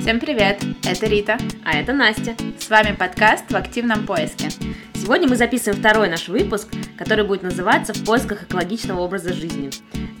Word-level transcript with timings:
Всем 0.00 0.18
привет! 0.18 0.64
Это 0.82 1.06
Рита. 1.06 1.36
А 1.62 1.76
это 1.76 1.92
Настя. 1.92 2.34
С 2.58 2.70
вами 2.70 2.96
подкаст 2.96 3.44
«В 3.50 3.54
активном 3.54 4.06
поиске». 4.06 4.48
Сегодня 4.94 5.28
мы 5.28 5.36
записываем 5.36 5.78
второй 5.78 6.08
наш 6.08 6.28
выпуск, 6.28 6.68
который 6.96 7.26
будет 7.26 7.42
называться 7.42 7.92
«В 7.92 8.02
поисках 8.06 8.44
экологичного 8.44 9.00
образа 9.00 9.34
жизни». 9.34 9.68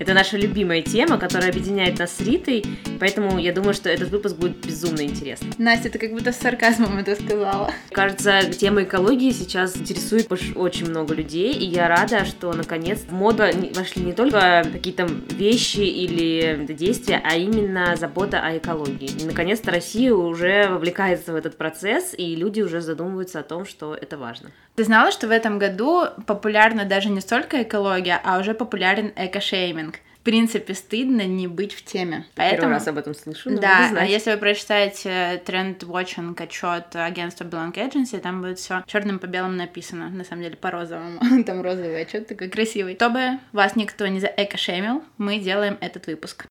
Это 0.00 0.14
наша 0.14 0.38
любимая 0.38 0.80
тема, 0.80 1.18
которая 1.18 1.50
объединяет 1.50 1.98
нас 1.98 2.16
с 2.16 2.20
Ритой, 2.22 2.64
поэтому 2.98 3.38
я 3.38 3.52
думаю, 3.52 3.74
что 3.74 3.90
этот 3.90 4.08
выпуск 4.08 4.34
будет 4.34 4.56
безумно 4.56 5.02
интересный. 5.02 5.50
Настя, 5.58 5.90
ты 5.90 5.98
как 5.98 6.12
будто 6.12 6.32
с 6.32 6.38
сарказмом 6.38 6.96
это 6.96 7.14
сказала. 7.16 7.70
Кажется, 7.90 8.50
тема 8.50 8.84
экологии 8.84 9.30
сейчас 9.30 9.76
интересует 9.76 10.32
очень 10.56 10.88
много 10.88 11.12
людей, 11.12 11.52
и 11.52 11.66
я 11.66 11.86
рада, 11.86 12.24
что 12.24 12.50
наконец 12.54 13.00
в 13.00 13.12
моду 13.12 13.42
вошли 13.74 14.02
не 14.02 14.14
только 14.14 14.66
какие-то 14.72 15.04
вещи 15.04 15.80
или 15.80 16.64
действия, 16.70 17.22
а 17.22 17.36
именно 17.36 17.94
забота 17.94 18.40
о 18.40 18.56
экологии. 18.56 19.10
И 19.22 19.26
наконец-то 19.26 19.70
Россия 19.70 20.14
уже 20.14 20.68
вовлекается 20.70 21.34
в 21.34 21.36
этот 21.36 21.58
процесс, 21.58 22.14
и 22.16 22.34
люди 22.36 22.62
уже 22.62 22.80
задумываются 22.80 23.40
о 23.40 23.42
том, 23.42 23.66
что 23.66 23.94
это 23.94 24.16
важно. 24.16 24.50
Ты 24.76 24.84
знала, 24.84 25.12
что 25.12 25.26
в 25.26 25.30
этом 25.30 25.58
году 25.58 26.06
популярна 26.26 26.86
даже 26.86 27.10
не 27.10 27.20
столько 27.20 27.62
экология, 27.62 28.18
а 28.24 28.38
уже 28.38 28.54
популярен 28.54 29.12
экошейминг? 29.14 29.89
В 30.20 30.22
принципе, 30.22 30.74
стыдно 30.74 31.26
не 31.26 31.46
быть 31.46 31.72
в 31.72 31.82
теме. 31.82 32.26
Поэтому... 32.34 32.60
Первый 32.60 32.72
раз 32.74 32.88
об 32.88 32.98
этом 32.98 33.14
слышу. 33.14 33.58
Да, 33.58 33.90
а 33.96 34.04
если 34.04 34.32
вы 34.32 34.36
прочитаете 34.36 35.42
тренд 35.46 35.82
watching 35.82 36.38
отчет 36.38 36.94
агентства 36.94 37.44
Blank 37.44 37.76
Agency, 37.76 38.18
там 38.18 38.42
будет 38.42 38.58
все 38.58 38.84
черным 38.86 39.18
по 39.18 39.26
белому 39.26 39.54
написано, 39.54 40.10
на 40.10 40.22
самом 40.24 40.42
деле 40.42 40.56
по 40.56 40.70
розовому. 40.70 41.20
там 41.44 41.62
розовый 41.62 42.02
отчет 42.02 42.28
такой 42.28 42.50
красивый. 42.50 42.96
Чтобы 42.96 43.38
вас 43.52 43.76
никто 43.76 44.06
не 44.08 44.20
заэкошемил, 44.20 45.02
мы 45.16 45.38
делаем 45.38 45.78
этот 45.80 46.06
выпуск. 46.06 46.44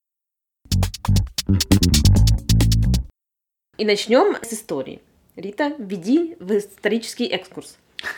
И 3.77 3.85
начнем 3.85 4.35
с 4.41 4.51
истории. 4.51 4.99
Рита, 5.35 5.75
введи 5.77 6.35
в 6.39 6.57
исторический 6.57 7.27
экскурс. 7.27 7.77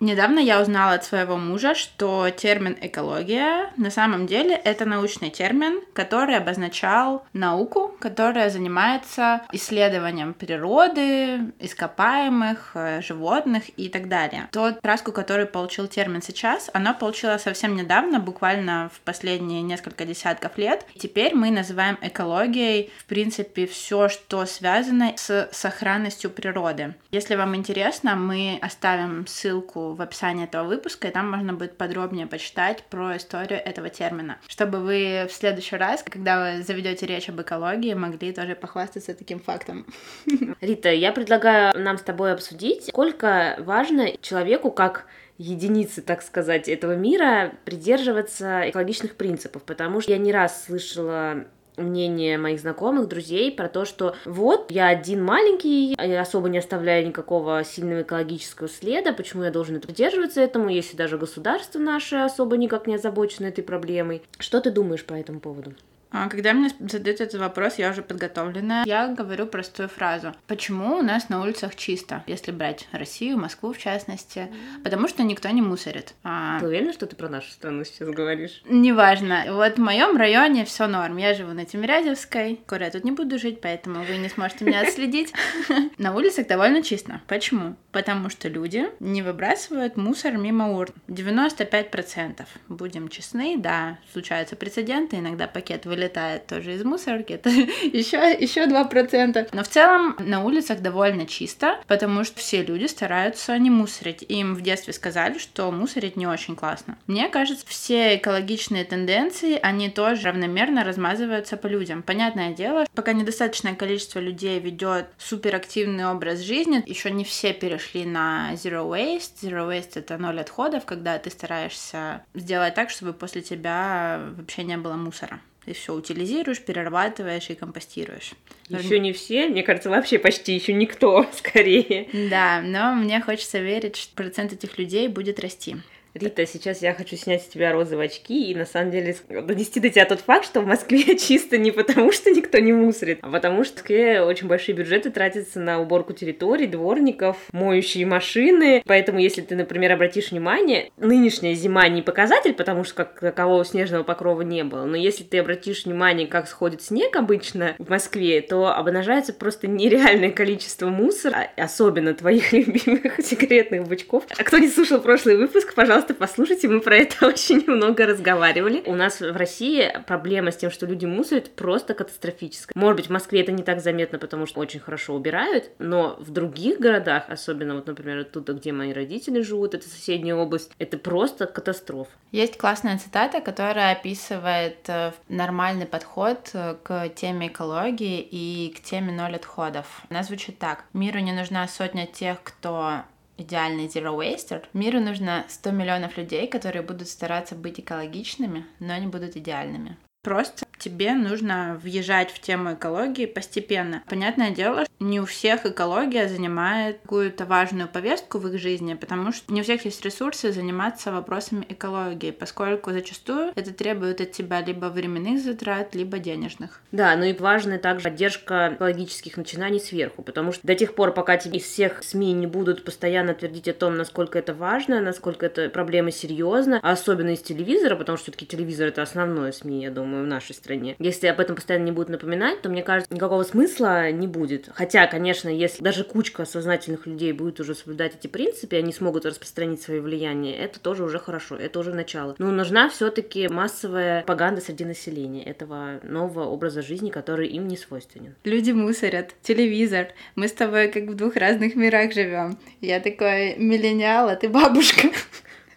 Недавно 0.00 0.38
я 0.38 0.60
узнала 0.60 0.94
от 0.94 1.04
своего 1.04 1.36
мужа, 1.36 1.74
что 1.74 2.28
термин 2.30 2.76
экология 2.80 3.70
на 3.76 3.90
самом 3.90 4.26
деле 4.26 4.54
это 4.54 4.84
научный 4.84 5.30
термин, 5.30 5.80
который 5.94 6.36
обозначал 6.36 7.24
науку, 7.32 7.94
которая 7.98 8.50
занимается 8.50 9.42
исследованием 9.52 10.34
природы, 10.34 11.52
ископаемых, 11.58 12.72
э, 12.74 13.00
животных 13.02 13.64
и 13.76 13.88
так 13.88 14.08
далее. 14.08 14.48
Тот 14.52 14.80
краску, 14.80 15.12
который 15.12 15.46
получил 15.46 15.86
термин 15.86 16.20
сейчас, 16.22 16.70
она 16.74 16.92
получила 16.92 17.38
совсем 17.38 17.76
недавно, 17.76 18.20
буквально 18.20 18.90
в 18.94 19.00
последние 19.00 19.62
несколько 19.62 20.04
десятков 20.04 20.58
лет. 20.58 20.84
Теперь 20.98 21.34
мы 21.34 21.50
называем 21.50 21.98
экологией, 22.00 22.90
в 22.98 23.04
принципе, 23.06 23.66
все, 23.66 24.08
что 24.08 24.44
связано 24.46 25.14
с 25.16 25.48
сохранностью 25.52 26.30
природы. 26.30 26.94
Если 27.10 27.34
вам 27.34 27.56
интересно, 27.56 28.16
мы 28.16 28.58
оставим 28.60 29.26
ссылку 29.26 29.85
в 29.94 30.02
описании 30.02 30.44
этого 30.44 30.64
выпуска, 30.64 31.08
и 31.08 31.10
там 31.10 31.30
можно 31.30 31.52
будет 31.52 31.76
подробнее 31.76 32.26
почитать 32.26 32.84
про 32.84 33.16
историю 33.16 33.60
этого 33.64 33.88
термина, 33.88 34.38
чтобы 34.48 34.80
вы 34.80 35.26
в 35.28 35.32
следующий 35.32 35.76
раз, 35.76 36.02
когда 36.02 36.40
вы 36.40 36.62
заведете 36.62 37.06
речь 37.06 37.28
об 37.28 37.40
экологии, 37.40 37.94
могли 37.94 38.32
тоже 38.32 38.54
похвастаться 38.54 39.14
таким 39.14 39.40
фактом. 39.40 39.86
Рита, 40.60 40.90
я 40.90 41.12
предлагаю 41.12 41.78
нам 41.78 41.98
с 41.98 42.02
тобой 42.02 42.32
обсудить, 42.32 42.88
сколько 42.88 43.56
важно 43.58 44.16
человеку 44.20 44.70
как 44.70 45.06
единицы, 45.38 46.02
так 46.02 46.22
сказать, 46.22 46.68
этого 46.68 46.96
мира 46.96 47.52
придерживаться 47.64 48.70
экологичных 48.70 49.16
принципов, 49.16 49.62
потому 49.64 50.00
что 50.00 50.12
я 50.12 50.18
не 50.18 50.32
раз 50.32 50.64
слышала 50.64 51.46
мнение 51.76 52.38
моих 52.38 52.60
знакомых, 52.60 53.08
друзей 53.08 53.52
про 53.52 53.68
то, 53.68 53.84
что 53.84 54.14
вот, 54.24 54.70
я 54.70 54.88
один 54.88 55.22
маленький, 55.24 55.94
особо 55.94 56.48
не 56.48 56.58
оставляю 56.58 57.06
никакого 57.06 57.62
сильного 57.64 58.02
экологического 58.02 58.68
следа, 58.68 59.12
почему 59.12 59.44
я 59.44 59.50
должен 59.50 59.80
придерживаться 59.80 60.40
этому, 60.40 60.68
если 60.68 60.96
даже 60.96 61.18
государство 61.18 61.78
наше 61.78 62.16
особо 62.16 62.56
никак 62.56 62.86
не 62.86 62.94
озабочено 62.94 63.46
этой 63.46 63.62
проблемой. 63.62 64.22
Что 64.38 64.60
ты 64.60 64.70
думаешь 64.70 65.04
по 65.04 65.14
этому 65.14 65.40
поводу? 65.40 65.74
А 66.18 66.28
когда 66.30 66.54
мне 66.54 66.70
задают 66.80 67.20
этот 67.20 67.38
вопрос, 67.38 67.74
я 67.76 67.90
уже 67.90 68.00
подготовленная. 68.00 68.84
Я 68.86 69.08
говорю 69.08 69.46
простую 69.46 69.90
фразу. 69.90 70.34
Почему 70.46 70.96
у 70.96 71.02
нас 71.02 71.28
на 71.28 71.42
улицах 71.42 71.76
чисто, 71.76 72.24
если 72.26 72.52
брать 72.52 72.88
Россию, 72.92 73.36
Москву 73.36 73.74
в 73.74 73.78
частности? 73.78 74.48
Потому 74.82 75.08
что 75.08 75.22
никто 75.22 75.50
не 75.50 75.60
мусорит. 75.60 76.14
А... 76.24 76.58
Ты 76.58 76.68
уверена, 76.68 76.94
что 76.94 77.06
ты 77.06 77.16
про 77.16 77.28
нашу 77.28 77.50
страну 77.50 77.84
сейчас 77.84 78.08
говоришь? 78.08 78.62
Неважно. 78.64 79.44
Вот 79.50 79.74
в 79.76 79.78
моем 79.78 80.16
районе 80.16 80.64
все 80.64 80.86
норм. 80.86 81.18
Я 81.18 81.34
живу 81.34 81.52
на 81.52 81.66
Тимирязевской. 81.66 82.60
Скоро 82.66 82.86
я 82.86 82.90
тут 82.90 83.04
не 83.04 83.12
буду 83.12 83.38
жить, 83.38 83.60
поэтому 83.60 84.02
вы 84.02 84.16
не 84.16 84.30
сможете 84.30 84.64
меня 84.64 84.80
отследить. 84.80 85.34
На 85.98 86.14
улицах 86.14 86.46
довольно 86.46 86.82
чисто. 86.82 87.20
Почему? 87.26 87.76
Потому 87.92 88.30
что 88.30 88.48
люди 88.48 88.86
не 89.00 89.20
выбрасывают 89.20 89.98
мусор 89.98 90.38
мимо 90.38 90.72
урн. 90.72 90.94
95%. 91.08 92.46
Будем 92.68 93.08
честны, 93.08 93.56
да, 93.58 93.98
случаются 94.12 94.56
прецеденты, 94.56 95.16
иногда 95.16 95.46
пакет 95.46 95.84
вылетает 96.06 96.46
тоже 96.46 96.74
из 96.74 96.84
мусорки, 96.84 97.32
это 97.32 97.50
еще, 97.50 98.32
еще 98.32 98.66
2%. 98.66 99.48
Но 99.52 99.62
в 99.62 99.68
целом 99.68 100.16
на 100.18 100.42
улицах 100.42 100.80
довольно 100.80 101.26
чисто, 101.26 101.80
потому 101.86 102.24
что 102.24 102.38
все 102.38 102.62
люди 102.62 102.86
стараются 102.86 103.56
не 103.58 103.70
мусорить. 103.70 104.24
Им 104.28 104.54
в 104.54 104.60
детстве 104.60 104.92
сказали, 104.92 105.38
что 105.38 105.70
мусорить 105.70 106.16
не 106.16 106.26
очень 106.26 106.56
классно. 106.56 106.98
Мне 107.06 107.28
кажется, 107.28 107.66
все 107.66 108.16
экологичные 108.16 108.84
тенденции, 108.84 109.58
они 109.62 109.90
тоже 109.90 110.26
равномерно 110.26 110.84
размазываются 110.84 111.56
по 111.56 111.66
людям. 111.66 112.02
Понятное 112.02 112.54
дело, 112.54 112.86
пока 112.94 113.12
недостаточное 113.12 113.74
количество 113.74 114.20
людей 114.20 114.58
ведет 114.60 115.06
суперактивный 115.18 116.06
образ 116.06 116.40
жизни, 116.40 116.82
еще 116.86 117.10
не 117.10 117.24
все 117.24 117.52
перешли 117.52 118.04
на 118.04 118.52
zero 118.54 118.88
waste. 118.88 119.42
Zero 119.42 119.68
waste 119.68 119.92
это 119.96 120.18
ноль 120.18 120.40
отходов, 120.40 120.84
когда 120.84 121.18
ты 121.18 121.30
стараешься 121.30 122.22
сделать 122.34 122.74
так, 122.74 122.90
чтобы 122.90 123.12
после 123.12 123.42
тебя 123.42 124.20
вообще 124.36 124.64
не 124.64 124.76
было 124.76 124.94
мусора. 124.94 125.40
Ты 125.66 125.72
все 125.72 125.94
утилизируешь, 125.94 126.60
перерабатываешь 126.60 127.50
и 127.50 127.56
компостируешь. 127.56 128.34
Еще 128.68 129.00
не 129.00 129.12
все, 129.12 129.48
мне 129.48 129.64
кажется, 129.64 129.90
вообще 129.90 130.16
почти 130.18 130.54
еще 130.54 130.72
никто, 130.72 131.26
скорее. 131.32 132.08
Да, 132.30 132.62
но 132.62 132.94
мне 132.94 133.20
хочется 133.20 133.58
верить, 133.58 133.96
что 133.96 134.14
процент 134.14 134.52
этих 134.52 134.78
людей 134.78 135.08
будет 135.08 135.40
расти. 135.40 135.76
Рита, 136.16 136.46
сейчас 136.46 136.80
я 136.80 136.94
хочу 136.94 137.16
снять 137.16 137.42
с 137.42 137.46
тебя 137.46 137.72
розовые 137.72 138.06
очки 138.06 138.50
и 138.50 138.54
на 138.54 138.64
самом 138.64 138.90
деле 138.90 139.14
донести 139.28 139.80
до 139.80 139.90
тебя 139.90 140.06
тот 140.06 140.20
факт, 140.20 140.46
что 140.46 140.60
в 140.62 140.66
Москве 140.66 141.18
чисто 141.18 141.58
не 141.58 141.70
потому, 141.70 142.10
что 142.10 142.30
никто 142.30 142.58
не 142.58 142.72
мусорит, 142.72 143.18
а 143.22 143.30
потому 143.30 143.64
что 143.64 143.74
в 143.74 143.76
Москве 143.76 144.22
очень 144.22 144.48
большие 144.48 144.74
бюджеты 144.74 145.10
тратятся 145.10 145.60
на 145.60 145.80
уборку 145.80 146.12
территорий, 146.12 146.66
дворников, 146.66 147.36
моющие 147.52 148.06
машины. 148.06 148.82
Поэтому, 148.86 149.18
если 149.18 149.42
ты, 149.42 149.54
например, 149.54 149.92
обратишь 149.92 150.30
внимание, 150.30 150.90
нынешняя 150.96 151.54
зима 151.54 151.86
не 151.88 152.02
показатель, 152.02 152.54
потому 152.54 152.84
что 152.84 152.94
как 152.94 153.20
такового 153.20 153.64
снежного 153.64 154.02
покрова 154.02 154.40
не 154.42 154.64
было, 154.64 154.86
но 154.86 154.96
если 154.96 155.22
ты 155.22 155.38
обратишь 155.38 155.84
внимание, 155.84 156.26
как 156.26 156.48
сходит 156.48 156.82
снег 156.82 157.14
обычно 157.16 157.74
в 157.78 157.90
Москве, 157.90 158.40
то 158.40 158.74
обнажается 158.74 159.32
просто 159.32 159.68
нереальное 159.68 160.30
количество 160.30 160.88
мусора, 160.88 161.48
особенно 161.56 162.14
твоих 162.14 162.52
любимых 162.52 163.20
секретных 163.20 163.86
бычков. 163.86 164.24
А 164.36 164.42
кто 164.42 164.58
не 164.58 164.68
слушал 164.68 165.00
прошлый 165.00 165.36
выпуск, 165.36 165.74
пожалуйста, 165.74 166.05
пожалуйста, 166.06 166.14
послушайте, 166.14 166.68
мы 166.68 166.80
про 166.80 166.96
это 166.96 167.26
очень 167.26 167.64
много 167.66 168.06
разговаривали. 168.06 168.82
У 168.86 168.94
нас 168.94 169.20
в 169.20 169.36
России 169.36 169.92
проблема 170.06 170.50
с 170.50 170.56
тем, 170.56 170.70
что 170.70 170.86
люди 170.86 171.06
мусорят, 171.06 171.54
просто 171.54 171.94
катастрофическая. 171.94 172.72
Может 172.74 172.96
быть, 172.96 173.06
в 173.06 173.10
Москве 173.10 173.40
это 173.40 173.52
не 173.52 173.62
так 173.62 173.80
заметно, 173.80 174.18
потому 174.18 174.46
что 174.46 174.60
очень 174.60 174.80
хорошо 174.80 175.14
убирают, 175.14 175.70
но 175.78 176.16
в 176.18 176.30
других 176.30 176.78
городах, 176.78 177.24
особенно 177.28 177.74
вот, 177.74 177.86
например, 177.86 178.18
оттуда, 178.18 178.52
где 178.52 178.72
мои 178.72 178.92
родители 178.92 179.40
живут, 179.40 179.74
это 179.74 179.88
соседняя 179.88 180.36
область, 180.36 180.72
это 180.78 180.98
просто 180.98 181.46
катастрофа. 181.46 182.10
Есть 182.32 182.58
классная 182.58 182.98
цитата, 182.98 183.40
которая 183.40 183.92
описывает 183.92 184.88
э, 184.88 185.12
нормальный 185.28 185.86
подход 185.86 186.50
э, 186.52 186.76
к 186.82 187.08
теме 187.10 187.48
экологии 187.48 188.20
и 188.20 188.74
к 188.76 188.82
теме 188.82 189.12
ноль 189.12 189.36
отходов. 189.36 190.02
Она 190.10 190.22
звучит 190.22 190.58
так. 190.58 190.84
Миру 190.92 191.20
не 191.20 191.32
нужна 191.32 191.66
сотня 191.68 192.06
тех, 192.06 192.42
кто 192.42 193.02
идеальный 193.36 193.86
zero 193.86 194.16
waster, 194.16 194.64
миру 194.72 195.00
нужно 195.00 195.44
100 195.48 195.70
миллионов 195.70 196.16
людей, 196.16 196.46
которые 196.46 196.82
будут 196.82 197.08
стараться 197.08 197.54
быть 197.54 197.80
экологичными, 197.80 198.66
но 198.78 198.96
не 198.96 199.06
будут 199.06 199.36
идеальными. 199.36 199.96
Просто 200.22 200.65
тебе 200.86 201.14
нужно 201.14 201.80
въезжать 201.82 202.30
в 202.30 202.38
тему 202.38 202.74
экологии 202.74 203.26
постепенно. 203.26 204.04
Понятное 204.08 204.50
дело, 204.50 204.86
не 205.00 205.20
у 205.20 205.26
всех 205.26 205.66
экология 205.66 206.28
занимает 206.28 207.00
какую-то 207.02 207.44
важную 207.44 207.88
повестку 207.88 208.38
в 208.38 208.46
их 208.48 208.60
жизни, 208.60 208.94
потому 208.94 209.32
что 209.32 209.52
не 209.52 209.60
у 209.60 209.64
всех 209.64 209.84
есть 209.84 210.04
ресурсы 210.04 210.52
заниматься 210.52 211.10
вопросами 211.10 211.66
экологии, 211.68 212.30
поскольку 212.30 212.92
зачастую 212.92 213.52
это 213.56 213.72
требует 213.74 214.20
от 214.20 214.30
тебя 214.30 214.60
либо 214.60 214.86
временных 214.86 215.42
затрат, 215.42 215.94
либо 215.96 216.18
денежных. 216.18 216.80
Да, 216.92 217.16
ну 217.16 217.24
и 217.24 217.32
важная 217.32 217.78
также 217.78 218.04
поддержка 218.04 218.74
экологических 218.74 219.36
начинаний 219.36 219.80
сверху, 219.80 220.22
потому 220.22 220.52
что 220.52 220.64
до 220.64 220.76
тех 220.76 220.94
пор, 220.94 221.12
пока 221.12 221.36
тебе 221.36 221.58
из 221.58 221.64
всех 221.64 222.04
СМИ 222.04 222.32
не 222.32 222.46
будут 222.46 222.84
постоянно 222.84 223.34
твердить 223.34 223.68
о 223.68 223.72
том, 223.72 223.96
насколько 223.96 224.38
это 224.38 224.54
важно, 224.54 225.00
насколько 225.00 225.46
эта 225.46 225.68
проблема 225.68 226.12
серьезна, 226.12 226.78
особенно 226.80 227.30
из 227.30 227.40
телевизора, 227.40 227.96
потому 227.96 228.16
что 228.16 228.26
все-таки 228.26 228.46
телевизор 228.46 228.88
это 228.88 229.02
основное 229.02 229.50
СМИ, 229.50 229.82
я 229.82 229.90
думаю, 229.90 230.24
в 230.24 230.28
нашей 230.28 230.54
стране, 230.54 230.75
стране. 230.76 230.96
Если 230.98 231.26
об 231.26 231.40
этом 231.40 231.56
постоянно 231.56 231.84
не 231.84 231.92
будут 231.92 232.08
напоминать, 232.10 232.62
то, 232.62 232.68
мне 232.68 232.82
кажется, 232.82 233.12
никакого 233.12 233.42
смысла 233.42 234.10
не 234.10 234.26
будет. 234.26 234.68
Хотя, 234.74 235.06
конечно, 235.06 235.48
если 235.48 235.82
даже 235.82 236.04
кучка 236.04 236.44
сознательных 236.44 237.06
людей 237.06 237.32
будет 237.32 237.60
уже 237.60 237.74
соблюдать 237.74 238.14
эти 238.18 238.26
принципы, 238.26 238.76
они 238.76 238.92
смогут 238.92 239.26
распространить 239.26 239.82
свое 239.82 240.00
влияние, 240.00 240.56
это 240.56 240.80
тоже 240.80 241.04
уже 241.04 241.18
хорошо, 241.18 241.56
это 241.56 241.78
уже 241.78 241.94
начало. 241.94 242.34
Но 242.38 242.50
нужна 242.50 242.88
все-таки 242.88 243.48
массовая 243.48 244.22
пропаганда 244.22 244.60
среди 244.60 244.84
населения 244.84 245.44
этого 245.44 246.00
нового 246.02 246.44
образа 246.44 246.82
жизни, 246.82 247.10
который 247.10 247.48
им 247.48 247.68
не 247.68 247.76
свойственен. 247.76 248.34
Люди 248.44 248.70
мусорят, 248.72 249.34
телевизор. 249.42 250.08
Мы 250.34 250.48
с 250.48 250.52
тобой 250.52 250.88
как 250.88 251.04
в 251.04 251.14
двух 251.14 251.36
разных 251.36 251.74
мирах 251.74 252.12
живем. 252.12 252.58
Я 252.80 253.00
такой 253.00 253.56
миллениал, 253.56 254.28
а 254.28 254.36
ты 254.36 254.48
бабушка. 254.48 255.08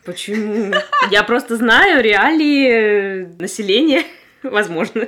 Почему? 0.06 0.74
Я 1.12 1.24
просто 1.24 1.58
знаю 1.58 2.02
реалии 2.02 3.28
населения, 3.40 4.04
возможно. 4.44 5.08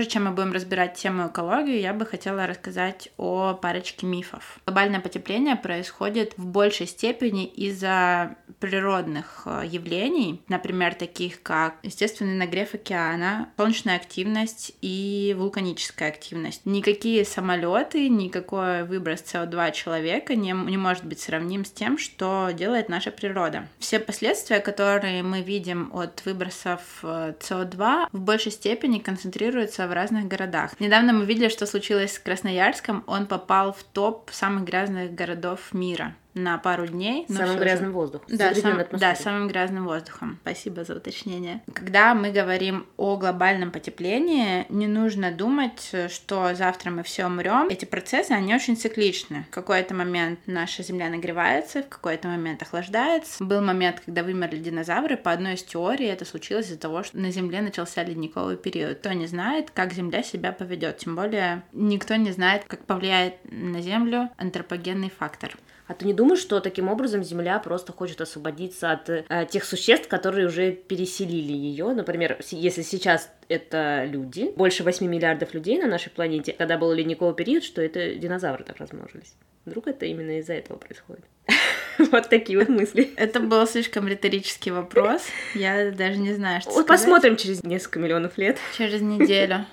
Прежде 0.00 0.14
чем 0.14 0.24
мы 0.24 0.30
будем 0.30 0.52
разбирать 0.52 0.94
тему 0.94 1.28
экологии, 1.28 1.78
я 1.78 1.92
бы 1.92 2.06
хотела 2.06 2.46
рассказать 2.46 3.10
о 3.18 3.52
парочке 3.52 4.06
мифов. 4.06 4.58
Глобальное 4.64 5.00
потепление 5.00 5.56
происходит 5.56 6.32
в 6.38 6.46
большей 6.46 6.86
степени 6.86 7.44
из-за 7.44 8.34
природных 8.60 9.42
э, 9.44 9.64
явлений, 9.66 10.42
например, 10.48 10.94
таких 10.94 11.42
как 11.42 11.74
естественный 11.82 12.34
нагрев 12.34 12.72
океана, 12.72 13.50
солнечная 13.58 13.96
активность 13.96 14.72
и 14.80 15.36
вулканическая 15.38 16.08
активность. 16.08 16.64
Никакие 16.64 17.26
самолеты, 17.26 18.08
никакой 18.08 18.84
выброс 18.84 19.20
СО2 19.20 19.72
человека 19.72 20.34
не, 20.34 20.52
не 20.52 20.78
может 20.78 21.04
быть 21.04 21.20
сравним 21.20 21.66
с 21.66 21.70
тем, 21.70 21.98
что 21.98 22.48
делает 22.54 22.88
наша 22.88 23.10
природа. 23.10 23.68
Все 23.78 23.98
последствия, 23.98 24.60
которые 24.60 25.22
мы 25.22 25.42
видим 25.42 25.90
от 25.92 26.24
выбросов 26.24 26.80
э, 27.02 27.34
СО2, 27.38 28.08
в 28.12 28.20
большей 28.20 28.52
степени 28.52 28.98
концентрируются 28.98 29.89
в 29.90 29.92
разных 29.92 30.26
городах. 30.26 30.78
Недавно 30.80 31.12
мы 31.12 31.26
видели, 31.26 31.48
что 31.48 31.66
случилось 31.66 32.14
с 32.14 32.18
Красноярском. 32.18 33.04
Он 33.06 33.26
попал 33.26 33.72
в 33.72 33.82
топ 33.82 34.30
самых 34.32 34.64
грязных 34.64 35.14
городов 35.14 35.74
мира 35.74 36.14
на 36.34 36.58
пару 36.58 36.86
дней. 36.86 37.26
Самым 37.28 37.58
грязным 37.58 37.90
же... 37.90 37.94
воздухом. 37.94 38.36
Да, 38.36 38.54
сам... 38.54 38.84
да, 38.92 39.14
самым 39.14 39.48
грязным 39.48 39.84
воздухом. 39.84 40.38
Спасибо 40.42 40.84
за 40.84 40.96
уточнение. 40.96 41.62
Когда 41.72 42.14
мы 42.14 42.30
говорим 42.30 42.86
о 42.96 43.16
глобальном 43.16 43.70
потеплении, 43.70 44.66
не 44.68 44.86
нужно 44.86 45.32
думать, 45.32 45.92
что 46.08 46.54
завтра 46.54 46.90
мы 46.90 47.02
все 47.02 47.26
умрем. 47.26 47.68
Эти 47.68 47.84
процессы, 47.84 48.32
они 48.32 48.54
очень 48.54 48.76
цикличны. 48.76 49.46
В 49.50 49.54
какой-то 49.54 49.94
момент 49.94 50.40
наша 50.46 50.82
Земля 50.82 51.08
нагревается, 51.08 51.82
в 51.82 51.88
какой-то 51.88 52.28
момент 52.28 52.62
охлаждается. 52.62 53.42
Был 53.42 53.60
момент, 53.60 54.00
когда 54.04 54.22
вымерли 54.22 54.58
динозавры. 54.58 55.16
По 55.16 55.32
одной 55.32 55.54
из 55.54 55.62
теорий 55.62 56.06
это 56.06 56.24
случилось 56.24 56.66
из-за 56.66 56.78
того, 56.78 57.02
что 57.02 57.18
на 57.18 57.30
Земле 57.30 57.60
начался 57.60 58.02
ледниковый 58.02 58.56
период. 58.56 58.98
Кто 58.98 59.12
не 59.12 59.26
знает, 59.26 59.70
как 59.70 59.92
Земля 59.92 60.22
себя 60.22 60.52
поведет. 60.52 60.98
Тем 60.98 61.16
более 61.16 61.62
никто 61.72 62.14
не 62.16 62.30
знает, 62.30 62.64
как 62.66 62.84
повлияет 62.84 63.34
на 63.44 63.80
Землю 63.80 64.30
антропогенный 64.36 65.10
фактор. 65.10 65.56
А 65.90 65.94
ты 65.94 66.06
не 66.06 66.14
думаешь, 66.14 66.38
что 66.38 66.60
таким 66.60 66.86
образом 66.86 67.24
Земля 67.24 67.58
просто 67.58 67.92
хочет 67.92 68.20
освободиться 68.20 68.92
от 68.92 69.10
э, 69.10 69.24
тех 69.50 69.64
существ, 69.64 70.06
которые 70.06 70.46
уже 70.46 70.70
переселили 70.70 71.52
ее? 71.52 71.92
Например, 71.92 72.38
если 72.52 72.82
сейчас 72.82 73.28
это 73.48 74.04
люди, 74.04 74.52
больше 74.54 74.84
8 74.84 75.04
миллиардов 75.04 75.52
людей 75.52 75.80
на 75.80 75.88
нашей 75.88 76.10
планете, 76.10 76.52
когда 76.52 76.78
был 76.78 76.92
ледниковый 76.92 77.34
период, 77.34 77.64
что 77.64 77.82
это 77.82 78.14
динозавры 78.14 78.62
так 78.62 78.76
размножились. 78.76 79.34
Вдруг 79.64 79.88
это 79.88 80.06
именно 80.06 80.38
из-за 80.38 80.54
этого 80.54 80.78
происходит? 80.78 81.24
Вот 82.10 82.30
такие 82.30 82.58
вот 82.58 82.70
мысли. 82.70 83.10
Это 83.16 83.40
был 83.40 83.66
слишком 83.66 84.08
риторический 84.08 84.70
вопрос. 84.70 85.22
Я 85.54 85.90
даже 85.90 86.16
не 86.16 86.32
знаю, 86.32 86.62
что 86.62 86.70
сказать. 86.70 86.86
Посмотрим 86.86 87.36
через 87.36 87.62
несколько 87.62 87.98
миллионов 87.98 88.38
лет. 88.38 88.58
Через 88.78 89.02
неделю. 89.02 89.66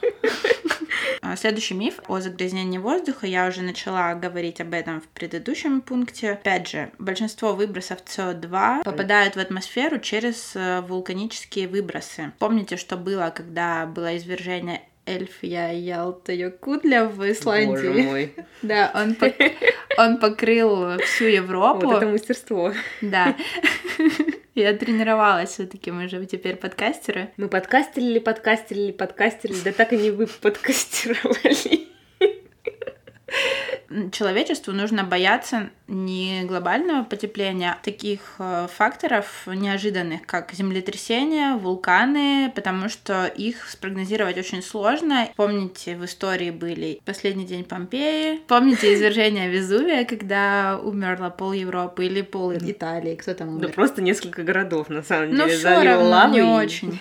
А, 1.21 1.35
следующий 1.35 1.73
миф 1.73 1.99
о 2.07 2.19
загрязнении 2.19 2.77
воздуха. 2.77 3.27
Я 3.27 3.47
уже 3.47 3.61
начала 3.61 4.13
говорить 4.13 4.61
об 4.61 4.73
этом 4.73 5.01
в 5.01 5.07
предыдущем 5.07 5.81
пункте. 5.81 6.31
Опять 6.31 6.69
же, 6.69 6.91
большинство 6.99 7.53
выбросов 7.53 7.99
СО2 8.05 8.83
попадают 8.83 9.35
в 9.35 9.39
атмосферу 9.39 9.99
через 9.99 10.53
э, 10.55 10.81
вулканические 10.81 11.67
выбросы. 11.67 12.31
Помните, 12.39 12.77
что 12.77 12.97
было, 12.97 13.33
когда 13.35 13.85
было 13.85 14.15
извержение 14.15 14.83
Эльфия 15.07 15.71
Ялтаюкудля 15.71 17.05
в 17.05 17.31
Исландии. 17.31 17.87
Боже 17.87 18.03
мой. 18.03 18.35
Да, 18.61 18.91
он, 18.93 19.15
пок... 19.15 19.33
он 19.97 20.19
покрыл 20.19 20.99
всю 20.99 21.25
Европу. 21.25 21.87
Вот 21.87 21.97
это 21.97 22.07
мастерство. 22.07 22.73
Да. 23.01 23.35
Я 24.55 24.73
тренировалась 24.73 25.51
все-таки, 25.51 25.91
мы 25.91 26.09
же 26.09 26.25
теперь 26.25 26.55
подкастеры. 26.55 27.29
Мы 27.37 27.47
подкастерили, 27.47 28.19
подкастерили, 28.19 28.91
подкастерили, 28.91 29.59
да 29.63 29.71
так 29.71 29.93
и 29.93 29.97
не 29.97 30.09
вы 30.11 30.27
подкастеровали 30.27 31.87
человечеству 34.11 34.73
нужно 34.73 35.03
бояться 35.03 35.69
не 35.87 36.43
глобального 36.43 37.03
потепления, 37.03 37.71
а 37.71 37.83
таких 37.83 38.35
э, 38.39 38.67
факторов 38.69 39.47
неожиданных, 39.47 40.25
как 40.25 40.51
землетрясения, 40.51 41.55
вулканы, 41.55 42.51
потому 42.53 42.89
что 42.89 43.25
их 43.25 43.69
спрогнозировать 43.69 44.37
очень 44.37 44.61
сложно. 44.61 45.29
Помните, 45.35 45.95
в 45.95 46.03
истории 46.03 46.51
были 46.51 46.99
последний 47.05 47.45
день 47.45 47.63
Помпеи, 47.63 48.41
помните 48.47 48.93
извержение 48.95 49.49
Везувия, 49.49 50.03
когда 50.03 50.77
умерла 50.81 51.29
пол 51.29 51.53
Европы 51.53 52.05
или 52.05 52.21
пол 52.21 52.53
Италии, 52.53 53.15
кто 53.15 53.33
там 53.33 53.49
умер? 53.49 53.67
Да 53.67 53.69
просто 53.69 54.01
несколько 54.01 54.43
городов, 54.43 54.89
на 54.89 55.03
самом 55.03 55.31
ну, 55.31 55.45
деле, 55.45 55.57
все 55.57 55.83
равно, 55.83 56.27
не 56.27 56.41
очень. 56.41 56.99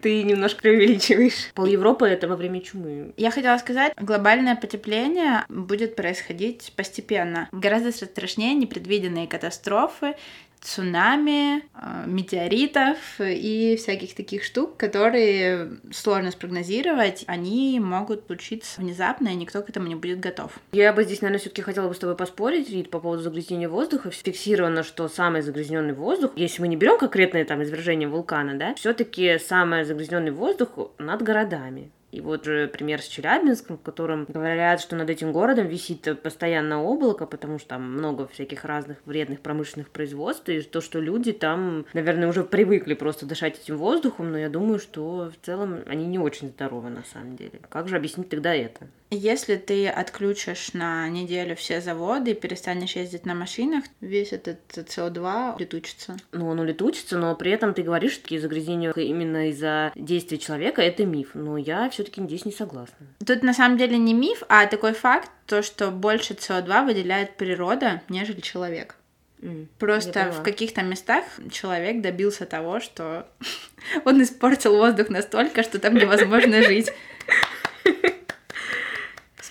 Ты 0.00 0.22
немножко 0.22 0.62
преувеличиваешь. 0.62 1.50
Пол 1.54 1.66
Европы— 1.66 2.06
это 2.08 2.28
во 2.28 2.36
время 2.36 2.60
чумы. 2.60 3.12
Я 3.16 3.30
хотела 3.30 3.58
сказать, 3.58 3.92
глобальное 3.96 4.54
потепление 4.54 5.44
будет 5.48 5.79
происходить 5.88 6.72
постепенно. 6.76 7.48
Гораздо 7.52 7.92
страшнее 7.92 8.54
непредвиденные 8.54 9.26
катастрофы, 9.26 10.14
цунами, 10.60 11.60
э, 11.60 12.04
метеоритов 12.06 12.98
и 13.18 13.76
всяких 13.76 14.14
таких 14.14 14.44
штук, 14.44 14.76
которые 14.76 15.78
сложно 15.92 16.30
спрогнозировать, 16.30 17.24
они 17.26 17.80
могут 17.80 18.26
случиться 18.26 18.80
внезапно, 18.80 19.28
и 19.28 19.34
никто 19.34 19.62
к 19.62 19.70
этому 19.70 19.86
не 19.86 19.94
будет 19.94 20.20
готов. 20.20 20.58
Я 20.72 20.92
бы 20.92 21.04
здесь, 21.04 21.22
наверное, 21.22 21.40
все-таки 21.40 21.62
хотела 21.62 21.88
бы 21.88 21.94
с 21.94 21.98
тобой 21.98 22.16
поспорить, 22.16 22.70
Рит, 22.70 22.90
по 22.90 23.00
поводу 23.00 23.22
загрязнения 23.22 23.68
воздуха. 23.68 24.10
Фиксировано, 24.10 24.82
что 24.82 25.08
самый 25.08 25.42
загрязненный 25.42 25.94
воздух, 25.94 26.32
если 26.36 26.60
мы 26.60 26.68
не 26.68 26.76
берем 26.76 26.98
конкретное 26.98 27.44
там 27.44 27.62
извержение 27.62 28.08
вулкана, 28.08 28.54
да, 28.54 28.74
все-таки 28.74 29.38
самый 29.38 29.84
загрязненный 29.84 30.30
воздух 30.30 30.70
над 30.98 31.22
городами. 31.22 31.90
И 32.12 32.20
вот 32.20 32.44
же 32.44 32.66
пример 32.66 33.00
с 33.00 33.06
Челябинском, 33.06 33.78
в 33.78 33.82
котором 33.82 34.24
говорят, 34.28 34.80
что 34.80 34.96
над 34.96 35.10
этим 35.10 35.32
городом 35.32 35.68
висит 35.68 36.20
постоянно 36.22 36.82
облако, 36.82 37.26
потому 37.26 37.58
что 37.58 37.68
там 37.68 37.92
много 37.92 38.26
всяких 38.26 38.64
разных 38.64 38.98
вредных 39.04 39.40
промышленных 39.40 39.90
производств, 39.90 40.48
и 40.48 40.60
то, 40.62 40.80
что 40.80 41.00
люди 41.00 41.32
там, 41.32 41.86
наверное, 41.92 42.28
уже 42.28 42.42
привыкли 42.42 42.94
просто 42.94 43.26
дышать 43.26 43.60
этим 43.60 43.76
воздухом, 43.76 44.32
но 44.32 44.38
я 44.38 44.48
думаю, 44.48 44.80
что 44.80 45.30
в 45.30 45.46
целом 45.46 45.80
они 45.86 46.06
не 46.06 46.18
очень 46.18 46.48
здоровы 46.48 46.90
на 46.90 47.04
самом 47.04 47.36
деле. 47.36 47.60
Как 47.68 47.88
же 47.88 47.96
объяснить 47.96 48.28
тогда 48.28 48.54
это? 48.54 48.88
Если 49.10 49.56
ты 49.56 49.88
отключишь 49.88 50.72
на 50.72 51.08
неделю 51.08 51.56
все 51.56 51.80
заводы 51.80 52.30
и 52.30 52.34
перестанешь 52.34 52.94
ездить 52.94 53.26
на 53.26 53.34
машинах, 53.34 53.84
весь 54.00 54.32
этот 54.32 54.60
СО2 54.68 55.56
улетучится. 55.56 56.16
Ну, 56.32 56.48
он 56.48 56.60
улетучится, 56.60 57.18
но 57.18 57.34
при 57.34 57.50
этом 57.50 57.74
ты 57.74 57.82
говоришь, 57.82 58.12
что 58.12 58.22
такие 58.22 58.40
загрязнения 58.40 58.92
именно 58.92 59.48
из-за 59.48 59.90
действия 59.96 60.38
человека— 60.38 60.80
это 60.82 61.04
миф. 61.04 61.30
Но 61.34 61.56
я 61.56 61.90
все 61.90 62.04
таки 62.04 62.22
здесь 62.22 62.44
не 62.44 62.52
согласна. 62.52 63.06
Тут 63.26 63.42
на 63.42 63.52
самом 63.52 63.78
деле 63.78 63.98
не 63.98 64.14
миф, 64.14 64.44
а 64.48 64.66
такой 64.66 64.92
факт, 64.92 65.28
то, 65.46 65.62
что 65.62 65.90
больше 65.90 66.34
СО2 66.34 66.86
выделяет 66.86 67.36
природа, 67.36 68.02
нежели 68.08 68.40
человек. 68.40 68.94
Mm, 69.40 69.66
Просто 69.78 70.30
в 70.30 70.42
каких-то 70.42 70.82
местах 70.82 71.24
человек 71.50 72.00
добился 72.00 72.46
того, 72.46 72.78
что 72.78 73.26
он 74.04 74.22
испортил 74.22 74.76
воздух 74.76 75.08
настолько, 75.08 75.64
что 75.64 75.80
там 75.80 75.94
невозможно 75.94 76.62
жить. 76.62 76.92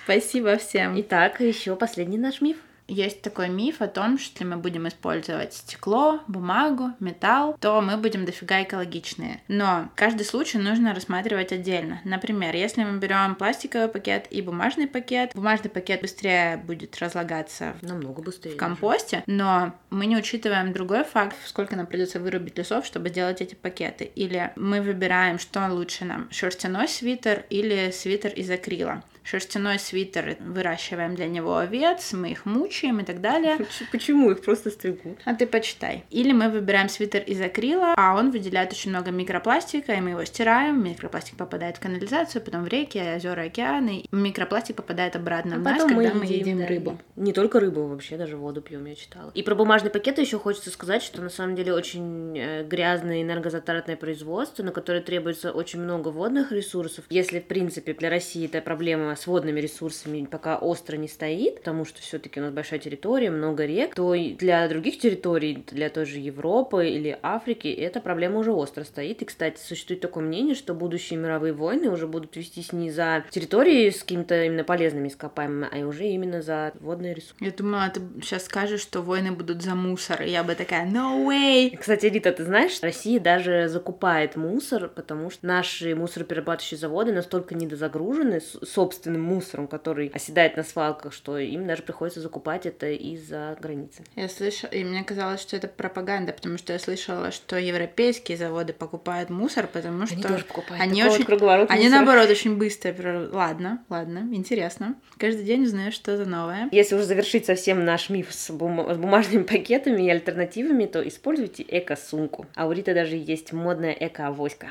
Спасибо 0.10 0.58
всем. 0.58 1.00
Итак, 1.02 1.40
еще 1.40 1.76
последний 1.76 2.18
наш 2.18 2.42
миф. 2.42 2.58
Есть 2.88 3.22
такой 3.22 3.48
миф 3.48 3.80
о 3.80 3.88
том, 3.88 4.18
что 4.18 4.32
если 4.32 4.46
мы 4.46 4.58
будем 4.58 4.88
использовать 4.88 5.54
стекло, 5.54 6.22
бумагу, 6.28 6.94
металл, 7.00 7.56
то 7.62 7.80
мы 7.80 7.96
будем 7.96 8.26
дофига 8.26 8.64
экологичные. 8.64 9.42
Но 9.48 9.90
каждый 9.94 10.24
случай 10.24 10.58
нужно 10.58 10.96
рассматривать 10.96 11.52
отдельно. 11.52 12.02
Например, 12.06 12.56
если 12.56 12.84
мы 12.84 12.98
берем 12.98 13.36
пластиковый 13.36 13.88
пакет 13.88 14.26
и 14.32 14.42
бумажный 14.42 14.88
пакет, 14.88 15.34
бумажный 15.36 15.70
пакет 15.70 16.02
быстрее 16.02 16.58
будет 16.58 16.98
разлагаться 16.98 17.76
намного 17.84 18.24
быстрее 18.24 18.54
в 18.54 18.58
компосте, 18.58 19.18
даже. 19.28 19.38
но 19.38 19.76
мы 19.92 20.08
не 20.08 20.18
учитываем 20.18 20.74
другой 20.74 21.04
факт, 21.04 21.36
сколько 21.46 21.76
нам 21.76 21.86
придется 21.86 22.20
вырубить 22.20 22.58
лесов, 22.58 22.84
чтобы 22.84 23.10
сделать 23.10 23.42
эти 23.42 23.54
пакеты. 23.54 24.06
Или 24.16 24.52
мы 24.56 24.82
выбираем, 24.82 25.38
что 25.38 25.68
лучше 25.70 26.06
нам, 26.06 26.28
шерстяной 26.32 26.88
свитер 26.88 27.46
или 27.52 27.92
свитер 27.92 28.32
из 28.32 28.50
акрила. 28.50 29.04
Шерстяной 29.24 29.80
свитер 29.80 30.38
выращиваем 30.40 31.16
для 31.16 31.28
него 31.28 31.58
овец, 31.58 32.14
мы 32.14 32.32
их 32.32 32.46
мучаем, 32.46 33.00
и 33.00 33.04
так 33.04 33.22
далее. 33.22 33.58
Почему 33.92 34.32
их 34.32 34.42
просто 34.42 34.70
стригут? 34.70 35.20
А 35.26 35.34
ты 35.34 35.46
почитай. 35.46 36.04
Или 36.10 36.32
мы 36.32 36.50
выбираем 36.50 36.90
свитер 36.90 37.22
из 37.24 37.42
акрила, 37.42 37.94
а 37.96 38.16
он 38.16 38.32
выделяет 38.32 38.72
очень 38.72 38.92
много 38.92 39.12
микропластика, 39.12 39.94
и 39.94 40.02
мы 40.02 40.12
его 40.12 40.24
стираем, 40.26 40.84
микропластик 40.84 41.38
попадает 41.38 41.78
в 41.78 41.80
канализацию, 41.80 42.42
потом 42.42 42.64
в 42.64 42.68
реки, 42.68 43.00
озера, 43.16 43.42
океаны, 43.42 44.06
микропластик 44.12 44.76
попадает 44.76 45.16
обратно 45.16 45.56
А 45.56 45.60
в 45.60 45.62
нас, 45.62 45.74
потом 45.82 45.90
когда 45.98 46.14
мы 46.14 46.20
мы 46.20 46.26
едим, 46.26 46.60
да. 46.60 46.68
рыбу. 46.68 47.00
Не 47.16 47.34
только 47.34 47.60
рыбу, 47.60 47.88
вообще 47.88 48.18
даже 48.18 48.38
воду 48.38 48.62
пьем, 48.62 48.86
я 48.86 48.96
читала. 48.96 49.32
И 49.34 49.44
про 49.44 49.56
бумажные 49.56 49.92
пакеты 49.92 50.22
еще 50.22 50.38
хочется 50.40 50.70
сказать, 50.70 51.04
что 51.04 51.22
на 51.22 51.30
самом 51.30 51.56
деле 51.56 51.74
очень 51.74 52.38
э, 52.38 52.64
грязное 52.64 53.22
энергозатратное 53.22 53.96
производство, 53.96 54.64
на 54.64 54.72
которое 54.72 55.02
требуется 55.02 55.52
очень 55.52 55.80
много 55.80 56.10
водных 56.10 56.52
ресурсов. 56.52 57.06
Если, 57.10 57.40
в 57.40 57.46
принципе, 57.46 57.94
для 57.94 58.10
России 58.10 58.46
эта 58.46 58.62
проблема 58.62 59.09
с 59.16 59.28
водными 59.28 59.60
ресурсами 59.60 60.26
пока 60.30 60.58
остро 60.58 60.96
не 60.98 61.08
стоит, 61.08 61.56
потому 61.60 61.86
что 61.86 62.02
все-таки 62.02 62.40
у 62.40 62.44
нас 62.44 62.54
большая 62.54 62.80
территория, 62.80 63.30
много 63.30 63.66
рек, 63.66 63.96
то 63.96 64.14
для 64.16 64.68
других 64.68 65.00
территорий, 65.00 65.64
для 65.72 65.90
той 65.90 66.06
же 66.06 66.20
Европы 66.20 66.88
или 66.90 67.18
Африки, 67.22 67.68
эта 67.68 68.00
проблема 68.02 68.40
уже 68.40 68.52
остро 68.52 68.84
стоит. 68.84 69.22
И, 69.22 69.26
кстати, 69.26 69.60
существует 69.60 70.02
такое 70.02 70.24
мнение, 70.24 70.56
что 70.56 70.74
будущие 70.74 71.20
мировые 71.20 71.54
войны 71.54 71.90
уже 71.90 72.08
будут 72.08 72.36
вестись 72.36 72.74
не 72.74 72.92
за 72.92 73.24
территории 73.30 73.90
с 73.90 74.00
какими-то 74.02 74.44
именно 74.44 74.64
полезными 74.64 75.08
ископаемыми, 75.08 75.68
а 75.72 75.88
уже 75.88 76.06
именно 76.08 76.42
за 76.42 76.74
водные 76.80 77.14
ресурсы. 77.14 77.36
Я 77.40 77.52
думала, 77.52 77.90
ты 77.94 78.02
сейчас 78.22 78.46
скажешь, 78.46 78.82
что 78.82 79.02
войны 79.02 79.32
будут 79.32 79.62
за 79.62 79.76
мусор, 79.76 80.22
и 80.24 80.30
я 80.30 80.44
бы 80.44 80.56
такая, 80.56 80.86
no 80.88 81.26
way! 81.26 81.76
Кстати, 81.78 82.08
Рита, 82.08 82.32
ты 82.32 82.44
знаешь, 82.44 82.80
Россия 82.82 83.20
даже 83.20 83.68
закупает 83.68 84.36
мусор, 84.36 84.90
потому 84.90 85.30
что 85.30 85.46
наши 85.46 85.96
мусороперерабатывающие 85.96 86.78
заводы 86.78 87.14
настолько 87.14 87.56
недозагружены 87.56 88.42
с- 88.42 88.60
собственным 89.00 89.22
мусором, 89.22 89.68
который 89.68 90.10
оседает 90.14 90.58
на 90.58 90.64
свалках, 90.64 91.14
что 91.14 91.38
им 91.38 91.66
даже 91.66 91.84
приходится 91.84 92.20
закупать 92.20 92.66
это 92.66 92.92
из-за 92.92 93.58
границы. 93.62 94.04
Я 94.16 94.28
слышала, 94.28 94.72
и 94.72 94.84
мне 94.84 95.04
казалось, 95.04 95.40
что 95.42 95.56
это 95.56 95.68
пропаганда, 95.70 96.34
потому 96.34 96.58
что 96.58 96.74
я 96.74 96.80
слышала, 96.80 97.32
что 97.32 97.58
европейские 97.58 98.38
заводы 98.38 98.74
покупают 98.74 99.30
мусор, 99.30 99.68
потому 99.68 100.06
что 100.06 100.16
покупают. 100.44 100.82
они 100.82 101.02
Такой 101.02 101.18
вот 101.20 101.42
очень, 101.42 101.68
они 101.70 101.86
мусора. 101.86 101.90
наоборот 102.06 102.30
очень 102.30 102.58
быстро. 102.58 103.30
Ладно, 103.32 103.84
ладно, 103.90 104.28
интересно. 104.34 104.96
Каждый 105.18 105.46
день 105.46 105.64
узнаю 105.64 105.92
что-то 105.94 106.26
новое. 106.26 106.68
Если 106.72 106.96
уже 106.96 107.06
завершить 107.06 107.46
совсем 107.46 107.86
наш 107.86 108.10
миф 108.10 108.34
с, 108.34 108.50
бума- 108.52 108.94
с 108.94 108.98
бумажными 108.98 109.44
пакетами 109.54 110.04
и 110.04 110.10
альтернативами, 110.10 110.86
то 110.86 111.08
используйте 111.08 111.64
эко-сумку. 111.68 112.48
А 112.56 112.68
у 112.68 112.72
Риты 112.74 112.94
даже 112.94 113.16
есть 113.16 113.54
модная 113.54 113.96
эко-авоська. 113.98 114.68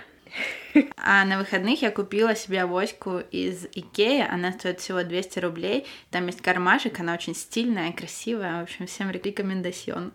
А 0.96 1.24
на 1.24 1.38
выходных 1.38 1.82
я 1.82 1.90
купила 1.90 2.34
себе 2.36 2.62
авоську 2.62 3.20
из 3.30 3.66
Икеи. 3.74 4.26
Она 4.28 4.52
стоит 4.52 4.80
всего 4.80 5.02
200 5.02 5.38
рублей. 5.38 5.86
Там 6.10 6.26
есть 6.26 6.40
кармашек, 6.40 7.00
она 7.00 7.14
очень 7.14 7.34
стильная, 7.34 7.92
красивая. 7.92 8.60
В 8.60 8.62
общем, 8.64 8.86
всем 8.86 9.10
рекомендацион. 9.10 10.12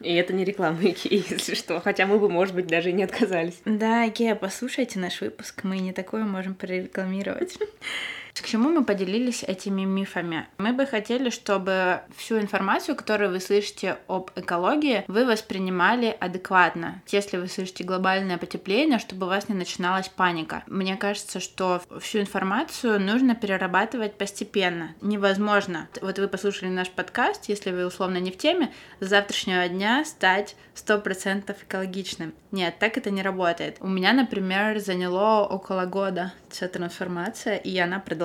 И 0.00 0.12
это 0.12 0.32
не 0.32 0.44
реклама 0.44 0.78
Икеи, 0.82 1.24
если 1.30 1.54
что. 1.54 1.80
Хотя 1.80 2.06
мы 2.06 2.18
бы, 2.18 2.28
может 2.28 2.54
быть, 2.54 2.66
даже 2.66 2.90
и 2.90 2.92
не 2.92 3.04
отказались. 3.04 3.60
Да, 3.64 4.08
Икея, 4.08 4.34
послушайте 4.34 4.98
наш 4.98 5.20
выпуск, 5.20 5.64
мы 5.64 5.78
не 5.78 5.92
такое 5.92 6.24
можем 6.24 6.54
прорекламировать. 6.54 7.58
К 8.34 8.46
чему 8.46 8.70
мы 8.70 8.82
поделились 8.84 9.42
этими 9.42 9.82
мифами? 9.82 10.48
Мы 10.56 10.72
бы 10.72 10.86
хотели, 10.86 11.28
чтобы 11.28 12.00
всю 12.16 12.38
информацию, 12.38 12.96
которую 12.96 13.30
вы 13.30 13.40
слышите 13.40 13.98
об 14.08 14.30
экологии, 14.36 15.04
вы 15.06 15.26
воспринимали 15.26 16.16
адекватно. 16.18 17.02
Если 17.08 17.36
вы 17.36 17.48
слышите 17.48 17.84
глобальное 17.84 18.38
потепление, 18.38 18.98
чтобы 18.98 19.26
у 19.26 19.28
вас 19.28 19.48
не 19.48 19.54
начиналась 19.54 20.08
паника. 20.08 20.64
Мне 20.66 20.96
кажется, 20.96 21.40
что 21.40 21.82
всю 22.00 22.20
информацию 22.20 22.98
нужно 23.00 23.34
перерабатывать 23.34 24.14
постепенно. 24.14 24.94
Невозможно. 25.02 25.88
Вот 26.00 26.18
вы 26.18 26.26
послушали 26.26 26.70
наш 26.70 26.90
подкаст, 26.90 27.48
если 27.48 27.70
вы 27.70 27.86
условно 27.86 28.16
не 28.16 28.30
в 28.30 28.38
теме, 28.38 28.72
с 29.00 29.06
завтрашнего 29.06 29.68
дня 29.68 30.04
стать 30.06 30.56
100% 30.74 31.54
экологичным. 31.64 32.32
Нет, 32.50 32.78
так 32.78 32.96
это 32.96 33.10
не 33.10 33.22
работает. 33.22 33.76
У 33.80 33.88
меня, 33.88 34.14
например, 34.14 34.78
заняло 34.78 35.46
около 35.46 35.84
года 35.84 36.32
вся 36.48 36.68
трансформация, 36.68 37.56
и 37.56 37.78
она 37.78 37.98
продолжается. 37.98 38.21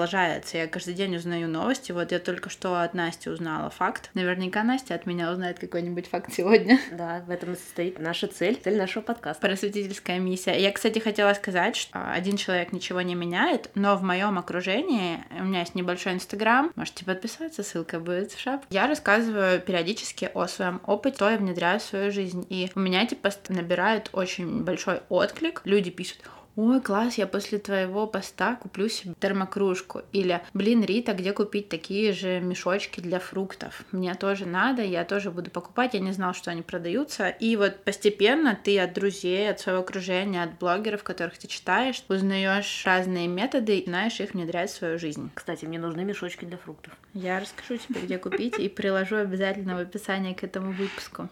Я 0.54 0.68
каждый 0.68 0.94
день 0.94 1.16
узнаю 1.16 1.48
новости. 1.48 1.92
Вот 1.92 2.12
я 2.12 2.20
только 2.20 2.50
что 2.50 2.82
от 2.82 2.94
Насти 2.94 3.30
узнала 3.30 3.70
факт. 3.70 4.10
Наверняка 4.14 4.64
Настя 4.64 4.96
от 4.96 5.06
меня 5.06 5.32
узнает 5.32 5.60
какой-нибудь 5.60 6.08
факт 6.08 6.34
сегодня. 6.34 6.80
Да, 6.92 7.24
в 7.28 7.30
этом 7.30 7.54
и 7.54 7.56
состоит 7.56 8.00
наша 8.00 8.28
цель, 8.28 8.60
цель 8.64 8.78
нашего 8.78 9.04
подкаста. 9.04 9.46
Просветительская 9.46 10.20
миссия. 10.20 10.60
Я, 10.60 10.72
кстати, 10.72 11.00
хотела 11.00 11.34
сказать, 11.34 11.76
что 11.76 12.12
один 12.12 12.38
человек 12.38 12.72
ничего 12.72 13.02
не 13.02 13.14
меняет, 13.14 13.70
но 13.76 13.96
в 13.96 14.04
моем 14.04 14.40
окружении 14.40 15.24
у 15.40 15.44
меня 15.44 15.60
есть 15.60 15.76
небольшой 15.76 16.14
инстаграм, 16.14 16.72
можете 16.76 17.06
подписаться, 17.06 17.62
ссылка 17.62 18.00
будет 18.00 18.32
в 18.32 18.40
шапке. 18.40 18.68
Я 18.72 18.88
рассказываю 18.88 19.60
периодически 19.62 20.32
о 20.34 20.48
своем 20.48 20.82
опыте, 20.86 21.18
что 21.18 21.30
я 21.30 21.38
внедряю 21.38 21.80
в 21.80 21.84
свою 21.84 22.12
жизнь. 22.12 22.46
И 22.50 22.72
у 22.74 22.80
меня 22.80 23.04
эти 23.04 23.16
посты 23.16 23.54
набирают 23.54 24.10
очень 24.14 24.64
большой 24.64 25.02
отклик. 25.10 25.62
Люди 25.66 25.90
пишут, 25.90 26.20
Ой, 26.60 26.82
класс, 26.82 27.20
я 27.20 27.28
после 27.28 27.60
твоего 27.60 28.08
поста 28.08 28.56
куплю 28.56 28.90
себе 28.90 29.14
термокружку. 29.20 30.02
Или, 30.12 30.42
блин, 30.56 30.84
Рита, 30.84 31.14
где 31.14 31.32
купить 31.32 31.70
такие 31.70 32.14
же 32.14 32.40
мешочки 32.40 33.00
для 33.00 33.20
фруктов? 33.20 33.84
Мне 33.92 34.16
тоже 34.16 34.48
надо, 34.48 34.82
я 34.82 35.06
тоже 35.06 35.30
буду 35.30 35.52
покупать. 35.52 35.94
Я 35.94 36.00
не 36.00 36.14
знал, 36.14 36.34
что 36.34 36.50
они 36.50 36.64
продаются. 36.64 37.30
И 37.30 37.56
вот 37.56 37.84
постепенно 37.84 38.58
ты 38.62 38.80
от 38.80 38.94
друзей, 38.94 39.52
от 39.52 39.60
своего 39.60 39.82
окружения, 39.82 40.42
от 40.42 40.58
блогеров, 40.58 41.04
которых 41.04 41.38
ты 41.38 41.48
читаешь, 41.48 42.04
узнаешь 42.10 42.82
разные 42.88 43.28
методы 43.28 43.78
и 43.78 43.86
знаешь 43.86 44.20
их 44.20 44.34
внедрять 44.34 44.72
в 44.72 44.78
свою 44.78 44.98
жизнь. 44.98 45.30
Кстати, 45.36 45.66
мне 45.66 45.78
нужны 45.78 46.06
мешочки 46.06 46.44
для 46.46 46.58
фруктов. 46.58 46.92
Я 47.14 47.40
расскажу 47.40 47.78
тебе, 47.78 48.02
где 48.02 48.18
купить, 48.18 48.58
и 48.58 48.68
приложу 48.68 49.18
обязательно 49.18 49.76
в 49.76 49.80
описании 49.80 50.34
к 50.34 50.44
этому 50.44 50.72
выпуску. 50.72 51.30